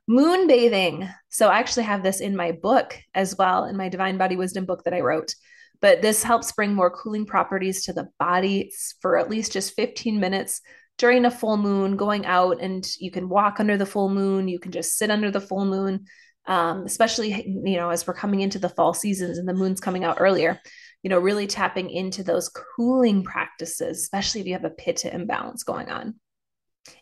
Moon 0.06 0.46
bathing. 0.46 1.08
So 1.30 1.48
I 1.48 1.58
actually 1.58 1.84
have 1.84 2.02
this 2.02 2.20
in 2.20 2.36
my 2.36 2.52
book 2.52 2.98
as 3.14 3.36
well, 3.36 3.64
in 3.64 3.76
my 3.76 3.88
Divine 3.88 4.18
Body 4.18 4.36
Wisdom 4.36 4.64
book 4.64 4.84
that 4.84 4.94
I 4.94 5.00
wrote. 5.00 5.34
But 5.80 6.02
this 6.02 6.22
helps 6.22 6.52
bring 6.52 6.74
more 6.74 6.90
cooling 6.90 7.26
properties 7.26 7.84
to 7.84 7.92
the 7.92 8.08
body 8.18 8.72
for 9.00 9.18
at 9.18 9.30
least 9.30 9.52
just 9.52 9.74
15 9.74 10.20
minutes 10.20 10.60
during 10.96 11.24
a 11.24 11.30
full 11.30 11.56
moon, 11.56 11.96
going 11.96 12.24
out 12.24 12.60
and 12.60 12.86
you 13.00 13.10
can 13.10 13.28
walk 13.28 13.58
under 13.58 13.76
the 13.76 13.86
full 13.86 14.08
moon, 14.08 14.46
you 14.46 14.58
can 14.58 14.70
just 14.70 14.96
sit 14.96 15.10
under 15.10 15.30
the 15.30 15.40
full 15.40 15.64
moon. 15.64 16.06
Um, 16.46 16.84
especially 16.84 17.30
you 17.64 17.76
know 17.76 17.88
as 17.88 18.06
we're 18.06 18.12
coming 18.12 18.40
into 18.40 18.58
the 18.58 18.68
fall 18.68 18.92
seasons 18.92 19.38
and 19.38 19.48
the 19.48 19.54
moon's 19.54 19.80
coming 19.80 20.04
out 20.04 20.18
earlier 20.20 20.60
you 21.02 21.08
know 21.08 21.18
really 21.18 21.46
tapping 21.46 21.88
into 21.88 22.22
those 22.22 22.50
cooling 22.50 23.24
practices 23.24 24.00
especially 24.02 24.42
if 24.42 24.46
you 24.46 24.52
have 24.52 24.66
a 24.66 24.70
pitta 24.70 25.14
imbalance 25.14 25.62
going 25.62 25.88
on 25.88 26.16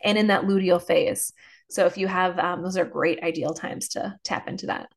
and 0.02 0.18
in 0.18 0.28
that 0.28 0.44
luteal 0.44 0.82
phase. 0.82 1.32
So 1.70 1.86
if 1.86 1.96
you 1.96 2.06
have, 2.06 2.38
um, 2.38 2.62
those 2.62 2.76
are 2.76 2.84
great 2.84 3.22
ideal 3.22 3.54
times 3.54 3.88
to 3.90 4.16
tap 4.24 4.48
into 4.48 4.66
that. 4.66 4.88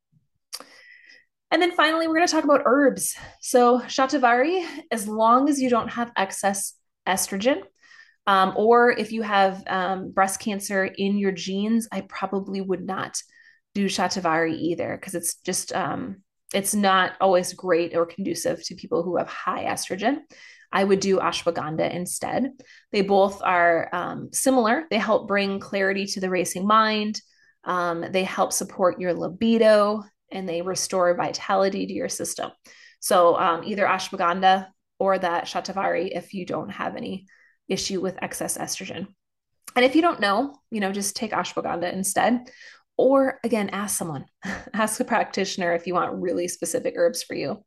And 1.52 1.62
then 1.62 1.72
finally, 1.72 2.08
we're 2.08 2.16
going 2.16 2.28
to 2.28 2.34
talk 2.34 2.44
about 2.44 2.64
herbs. 2.66 3.16
So 3.40 3.80
Shatavari, 3.80 4.66
as 4.92 5.08
long 5.08 5.48
as 5.48 5.62
you 5.62 5.70
don't 5.70 5.90
have 5.90 6.12
excess 6.18 6.74
estrogen, 7.08 7.62
um, 8.28 8.54
or 8.58 8.92
if 8.92 9.12
you 9.12 9.22
have 9.22 9.64
um, 9.68 10.12
breast 10.12 10.40
cancer 10.40 10.84
in 10.84 11.18
your 11.18 11.32
genes, 11.32 11.88
I 11.92 12.02
probably 12.02 12.60
would 12.60 12.84
not 12.84 13.22
do 13.76 13.86
Shatavari 13.86 14.58
either 14.58 14.98
because 14.98 15.14
it's 15.14 15.36
just 15.36 15.76
um, 15.76 16.24
it's 16.54 16.74
not 16.74 17.12
always 17.20 17.54
great 17.54 17.96
or 17.96 18.06
conducive 18.06 18.64
to 18.66 18.76
people 18.76 19.04
who 19.04 19.18
have 19.18 19.28
high 19.28 19.66
estrogen. 19.66 20.20
I 20.72 20.84
would 20.84 21.02
do 21.02 21.20
ashwagandha 21.20 21.94
instead. 21.94 22.52
They 22.92 23.02
both 23.02 23.42
are 23.44 23.90
um, 23.94 24.30
similar. 24.32 24.86
They 24.90 24.98
help 24.98 25.28
bring 25.28 25.60
clarity 25.60 26.06
to 26.08 26.22
the 26.22 26.30
racing 26.30 26.66
mind. 26.66 27.22
Um, 27.66 28.06
they 28.10 28.24
help 28.24 28.54
support 28.54 29.00
your 29.00 29.14
libido 29.14 30.04
and 30.32 30.48
they 30.48 30.62
restore 30.62 31.14
vitality 31.16 31.86
to 31.86 31.94
your 31.94 32.10
system. 32.10 32.52
So 33.00 33.38
um, 33.38 33.64
either 33.64 33.86
ashwagandha 33.86 34.68
or 34.98 35.20
that 35.20 35.46
shatavari 35.46 36.10
if 36.16 36.34
you 36.34 36.46
don't 36.46 36.70
have 36.70 36.96
any 36.96 37.26
issue 37.68 38.02
with 38.02 38.22
excess 38.22 38.58
estrogen. 38.58 39.08
And 39.76 39.84
if 39.84 39.96
you 39.96 40.02
don't 40.02 40.22
know, 40.22 40.56
you 40.72 40.80
know, 40.80 40.92
just 40.92 41.16
take 41.16 41.32
ashwagandha 41.32 41.92
instead. 41.92 42.50
Or 42.98 43.40
again, 43.44 43.70
ask 43.70 43.98
someone, 43.98 44.26
ask 44.74 45.00
a 45.00 45.06
practitioner 45.06 45.74
if 45.74 45.88
you 45.88 45.94
want 45.94 46.22
really 46.22 46.48
specific 46.48 46.94
herbs 46.98 47.24
for 47.24 47.36
you. 47.36 47.64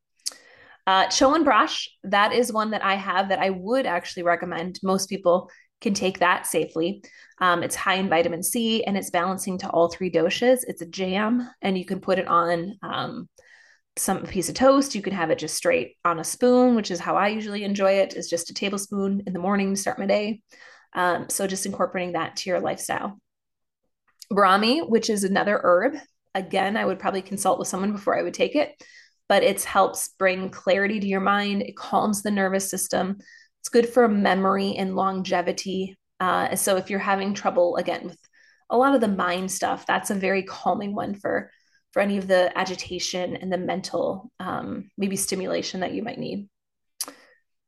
Uh, 0.86 1.06
Chyawanprash, 1.06 1.86
that 2.04 2.32
is 2.32 2.52
one 2.52 2.70
that 2.70 2.82
I 2.82 2.94
have 2.94 3.28
that 3.28 3.38
I 3.38 3.50
would 3.50 3.84
actually 3.84 4.22
recommend. 4.22 4.78
Most 4.82 5.10
people 5.10 5.50
can 5.80 5.94
take 5.94 6.20
that 6.20 6.46
safely. 6.46 7.02
Um, 7.40 7.62
it's 7.62 7.76
high 7.76 7.96
in 7.96 8.08
vitamin 8.08 8.42
C 8.42 8.82
and 8.84 8.96
it's 8.96 9.10
balancing 9.10 9.58
to 9.58 9.70
all 9.70 9.88
three 9.88 10.10
doshas. 10.10 10.60
It's 10.66 10.82
a 10.82 10.86
jam, 10.86 11.48
and 11.62 11.78
you 11.78 11.84
can 11.84 12.00
put 12.00 12.18
it 12.18 12.26
on 12.26 12.76
um, 12.82 13.28
some 13.96 14.24
piece 14.24 14.48
of 14.48 14.54
toast. 14.54 14.94
You 14.94 15.02
can 15.02 15.12
have 15.12 15.30
it 15.30 15.38
just 15.38 15.56
straight 15.56 15.96
on 16.04 16.18
a 16.18 16.24
spoon, 16.24 16.74
which 16.74 16.90
is 16.90 17.00
how 17.00 17.16
I 17.16 17.28
usually 17.28 17.64
enjoy 17.64 17.92
it. 17.92 18.14
Is 18.14 18.28
just 18.28 18.50
a 18.50 18.54
tablespoon 18.54 19.22
in 19.26 19.32
the 19.32 19.38
morning 19.38 19.74
to 19.74 19.80
start 19.80 19.98
my 19.98 20.06
day. 20.06 20.42
Um, 20.94 21.28
so 21.28 21.46
just 21.46 21.66
incorporating 21.66 22.12
that 22.12 22.36
to 22.36 22.50
your 22.50 22.60
lifestyle. 22.60 23.20
Brahmi, 24.32 24.88
which 24.88 25.10
is 25.10 25.24
another 25.24 25.60
herb. 25.62 25.96
Again, 26.34 26.76
I 26.76 26.84
would 26.84 26.98
probably 26.98 27.22
consult 27.22 27.58
with 27.58 27.68
someone 27.68 27.92
before 27.92 28.18
I 28.18 28.22
would 28.22 28.34
take 28.34 28.54
it 28.54 28.74
but 29.28 29.42
it 29.42 29.62
helps 29.62 30.08
bring 30.18 30.50
clarity 30.50 30.98
to 30.98 31.06
your 31.06 31.20
mind. 31.20 31.62
It 31.62 31.76
calms 31.76 32.22
the 32.22 32.30
nervous 32.30 32.68
system. 32.68 33.18
It's 33.60 33.68
good 33.68 33.88
for 33.88 34.08
memory 34.08 34.74
and 34.76 34.96
longevity. 34.96 35.96
Uh, 36.18 36.56
so 36.56 36.76
if 36.76 36.90
you're 36.90 36.98
having 36.98 37.34
trouble 37.34 37.76
again 37.76 38.04
with 38.04 38.18
a 38.70 38.76
lot 38.76 38.94
of 38.94 39.00
the 39.00 39.08
mind 39.08 39.50
stuff, 39.50 39.86
that's 39.86 40.10
a 40.10 40.14
very 40.14 40.42
calming 40.42 40.94
one 40.94 41.14
for 41.14 41.50
for 41.92 42.02
any 42.02 42.18
of 42.18 42.26
the 42.26 42.56
agitation 42.56 43.36
and 43.36 43.50
the 43.50 43.56
mental 43.56 44.30
um, 44.40 44.90
maybe 44.98 45.16
stimulation 45.16 45.80
that 45.80 45.92
you 45.92 46.02
might 46.02 46.18
need. 46.18 46.48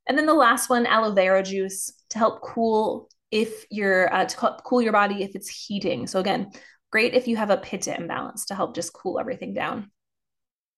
And 0.07 0.19
then 0.19 0.27
the 0.27 0.35
last 0.35 0.69
one, 0.69 0.85
aloe 0.87 1.13
vera 1.13 1.43
juice 1.43 1.93
to 2.11 2.19
help 2.19 2.43
cool 2.43 3.09
if 3.31 3.65
you're 3.71 4.13
uh, 4.13 4.25
to 4.25 4.57
cool 4.65 4.83
your 4.83 4.93
body 4.93 5.23
if 5.23 5.35
it's 5.35 5.49
heating. 5.49 6.07
So 6.07 6.21
again, 6.21 6.51
great 6.91 7.15
if 7.15 7.29
you 7.29 7.37
have 7.37 7.51
a 7.51 7.57
pitta 7.57 7.97
imbalance 7.97 8.47
to 8.47 8.55
help 8.55 8.75
just 8.75 8.93
cool 8.93 9.19
everything 9.19 9.55
down. 9.55 9.91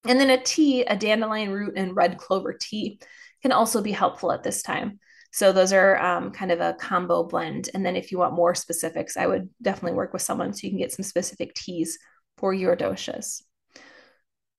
And 0.05 0.19
then 0.19 0.29
a 0.29 0.41
tea, 0.41 0.83
a 0.83 0.97
dandelion 0.97 1.51
root 1.51 1.73
and 1.77 1.95
red 1.95 2.17
clover 2.17 2.53
tea 2.53 2.99
can 3.41 3.51
also 3.51 3.81
be 3.81 3.91
helpful 3.91 4.31
at 4.31 4.43
this 4.43 4.61
time. 4.61 4.99
So 5.31 5.51
those 5.51 5.73
are 5.73 5.99
um, 5.99 6.31
kind 6.31 6.51
of 6.51 6.61
a 6.61 6.75
combo 6.79 7.23
blend. 7.23 7.69
And 7.73 7.85
then 7.85 7.95
if 7.95 8.11
you 8.11 8.19
want 8.19 8.35
more 8.35 8.53
specifics, 8.53 9.17
I 9.17 9.25
would 9.25 9.49
definitely 9.61 9.97
work 9.97 10.13
with 10.13 10.21
someone 10.21 10.53
so 10.53 10.61
you 10.63 10.71
can 10.71 10.77
get 10.77 10.91
some 10.91 11.03
specific 11.03 11.55
teas 11.55 11.97
for 12.37 12.53
your 12.53 12.75
doshas. 12.75 13.41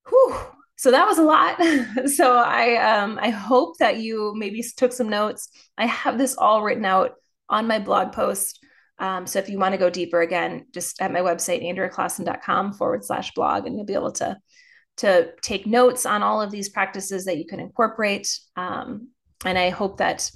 Whew. 0.08 0.36
So 0.76 0.90
that 0.90 1.06
was 1.06 1.18
a 1.18 1.22
lot. 1.22 1.62
so 2.08 2.36
I 2.36 2.76
um, 2.76 3.18
I 3.22 3.30
hope 3.30 3.78
that 3.78 3.98
you 3.98 4.32
maybe 4.34 4.64
took 4.76 4.92
some 4.92 5.08
notes. 5.08 5.48
I 5.78 5.86
have 5.86 6.18
this 6.18 6.36
all 6.36 6.62
written 6.62 6.84
out 6.84 7.12
on 7.48 7.66
my 7.66 7.78
blog 7.78 8.12
post. 8.12 8.64
Um, 8.98 9.26
so 9.26 9.38
if 9.38 9.48
you 9.48 9.58
want 9.58 9.72
to 9.72 9.78
go 9.78 9.90
deeper 9.90 10.20
again, 10.20 10.66
just 10.72 11.00
at 11.02 11.12
my 11.12 11.20
website, 11.20 11.64
andreaclaassen.com 11.64 12.74
forward 12.74 13.04
slash 13.04 13.32
blog, 13.34 13.66
and 13.66 13.76
you'll 13.76 13.86
be 13.86 13.94
able 13.94 14.12
to 14.12 14.36
to 14.98 15.32
take 15.42 15.66
notes 15.66 16.06
on 16.06 16.22
all 16.22 16.40
of 16.40 16.52
these 16.52 16.68
practices 16.68 17.24
that 17.24 17.36
you 17.36 17.46
can 17.46 17.58
incorporate. 17.58 18.38
Um, 18.54 19.08
and 19.44 19.58
I 19.58 19.70
hope 19.70 19.98
that 19.98 20.30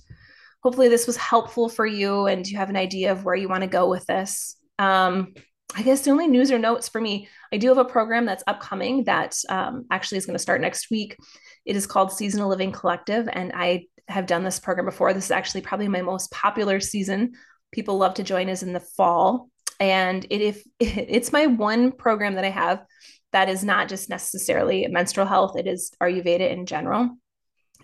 hopefully 0.62 0.88
this 0.88 1.06
was 1.06 1.16
helpful 1.16 1.68
for 1.68 1.86
you 1.86 2.26
and 2.26 2.46
you 2.46 2.58
have 2.58 2.68
an 2.68 2.76
idea 2.76 3.12
of 3.12 3.24
where 3.24 3.36
you 3.36 3.48
want 3.48 3.62
to 3.62 3.68
go 3.68 3.88
with 3.88 4.04
this. 4.06 4.56
Um, 4.78 5.34
I 5.76 5.82
guess 5.82 6.00
the 6.00 6.10
only 6.10 6.28
news 6.28 6.50
or 6.50 6.58
notes 6.58 6.88
for 6.88 7.00
me, 7.00 7.28
I 7.52 7.58
do 7.58 7.68
have 7.68 7.78
a 7.78 7.84
program 7.84 8.24
that's 8.24 8.44
upcoming 8.46 9.04
that 9.04 9.36
um, 9.48 9.84
actually 9.90 10.18
is 10.18 10.26
going 10.26 10.34
to 10.34 10.42
start 10.42 10.60
next 10.60 10.90
week. 10.90 11.16
It 11.64 11.76
is 11.76 11.86
called 11.86 12.10
Seasonal 12.10 12.48
Living 12.48 12.72
Collective, 12.72 13.28
and 13.30 13.52
I 13.54 13.84
have 14.08 14.26
done 14.26 14.44
this 14.44 14.60
program 14.60 14.86
before. 14.86 15.12
This 15.12 15.26
is 15.26 15.30
actually 15.30 15.60
probably 15.60 15.88
my 15.88 16.02
most 16.02 16.30
popular 16.30 16.80
season. 16.80 17.32
People 17.72 17.98
love 17.98 18.14
to 18.14 18.22
join 18.22 18.48
us 18.48 18.62
in 18.62 18.72
the 18.72 18.80
fall, 18.80 19.50
and 19.78 20.26
it 20.30 20.40
if 20.40 20.62
it's 20.80 21.32
my 21.32 21.46
one 21.46 21.92
program 21.92 22.34
that 22.34 22.44
I 22.44 22.50
have 22.50 22.84
that 23.32 23.48
is 23.48 23.62
not 23.62 23.88
just 23.88 24.08
necessarily 24.08 24.86
menstrual 24.88 25.26
health. 25.26 25.56
It 25.58 25.66
is 25.66 25.92
Ayurveda 26.02 26.50
in 26.50 26.66
general, 26.66 27.18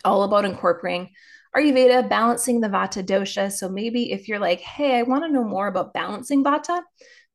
all 0.05 0.23
about 0.23 0.45
incorporating 0.45 1.11
Ayurveda, 1.55 2.09
balancing 2.09 2.61
the 2.61 2.69
Vata 2.69 3.05
dosha. 3.05 3.51
So 3.53 3.69
maybe 3.69 4.11
if 4.11 4.27
you're 4.27 4.41
like, 4.41 4.61
hey, 4.61 4.99
I 4.99 5.03
want 5.03 5.25
to 5.25 5.31
know 5.31 5.45
more 5.45 5.69
about 5.69 5.95
balancing 5.95 6.43
Vata, 6.43 6.83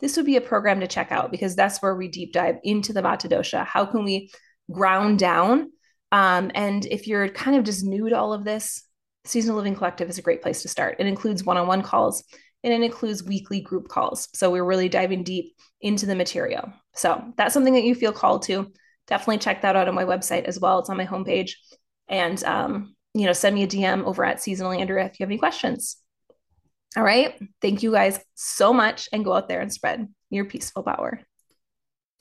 this 0.01 0.17
would 0.17 0.25
be 0.25 0.35
a 0.35 0.41
program 0.41 0.81
to 0.81 0.87
check 0.87 1.11
out 1.11 1.31
because 1.31 1.55
that's 1.55 1.81
where 1.81 1.95
we 1.95 2.09
deep 2.09 2.33
dive 2.33 2.57
into 2.63 2.91
the 2.91 3.01
Vata 3.01 3.29
dosha. 3.29 3.65
How 3.65 3.85
can 3.85 4.03
we 4.03 4.29
ground 4.71 5.19
down? 5.19 5.71
Um, 6.11 6.51
and 6.55 6.85
if 6.85 7.07
you're 7.07 7.29
kind 7.29 7.57
of 7.57 7.63
just 7.63 7.85
new 7.85 8.09
to 8.09 8.17
all 8.17 8.33
of 8.33 8.43
this, 8.43 8.83
Seasonal 9.25 9.57
Living 9.57 9.75
Collective 9.75 10.09
is 10.09 10.17
a 10.17 10.23
great 10.23 10.41
place 10.41 10.61
to 10.61 10.67
start. 10.67 10.95
It 10.99 11.07
includes 11.07 11.43
one 11.43 11.57
on 11.57 11.67
one 11.67 11.81
calls 11.81 12.23
and 12.63 12.73
it 12.73 12.81
includes 12.81 13.23
weekly 13.23 13.61
group 13.61 13.87
calls. 13.87 14.27
So 14.33 14.49
we're 14.49 14.63
really 14.65 14.89
diving 14.89 15.23
deep 15.23 15.55
into 15.81 16.05
the 16.05 16.15
material. 16.15 16.73
So 16.95 17.33
that's 17.37 17.53
something 17.53 17.73
that 17.73 17.83
you 17.83 17.95
feel 17.95 18.11
called 18.11 18.43
to. 18.43 18.71
Definitely 19.07 19.39
check 19.39 19.61
that 19.61 19.75
out 19.75 19.87
on 19.87 19.95
my 19.95 20.05
website 20.05 20.43
as 20.43 20.59
well. 20.59 20.79
It's 20.79 20.89
on 20.89 20.97
my 20.97 21.05
homepage. 21.05 21.53
And 22.07 22.43
um, 22.43 22.95
you 23.13 23.25
know, 23.25 23.33
send 23.33 23.55
me 23.55 23.63
a 23.63 23.67
DM 23.67 24.03
over 24.03 24.25
at 24.25 24.41
Seasonal 24.41 24.71
Andrea 24.71 25.05
if 25.05 25.19
you 25.19 25.23
have 25.23 25.29
any 25.31 25.37
questions. 25.37 25.97
All 26.97 27.03
right. 27.03 27.39
Thank 27.61 27.83
you 27.83 27.91
guys 27.91 28.19
so 28.35 28.73
much 28.73 29.09
and 29.13 29.23
go 29.23 29.33
out 29.33 29.47
there 29.47 29.61
and 29.61 29.71
spread 29.71 30.07
your 30.29 30.45
peaceful 30.45 30.83
power. 30.83 31.21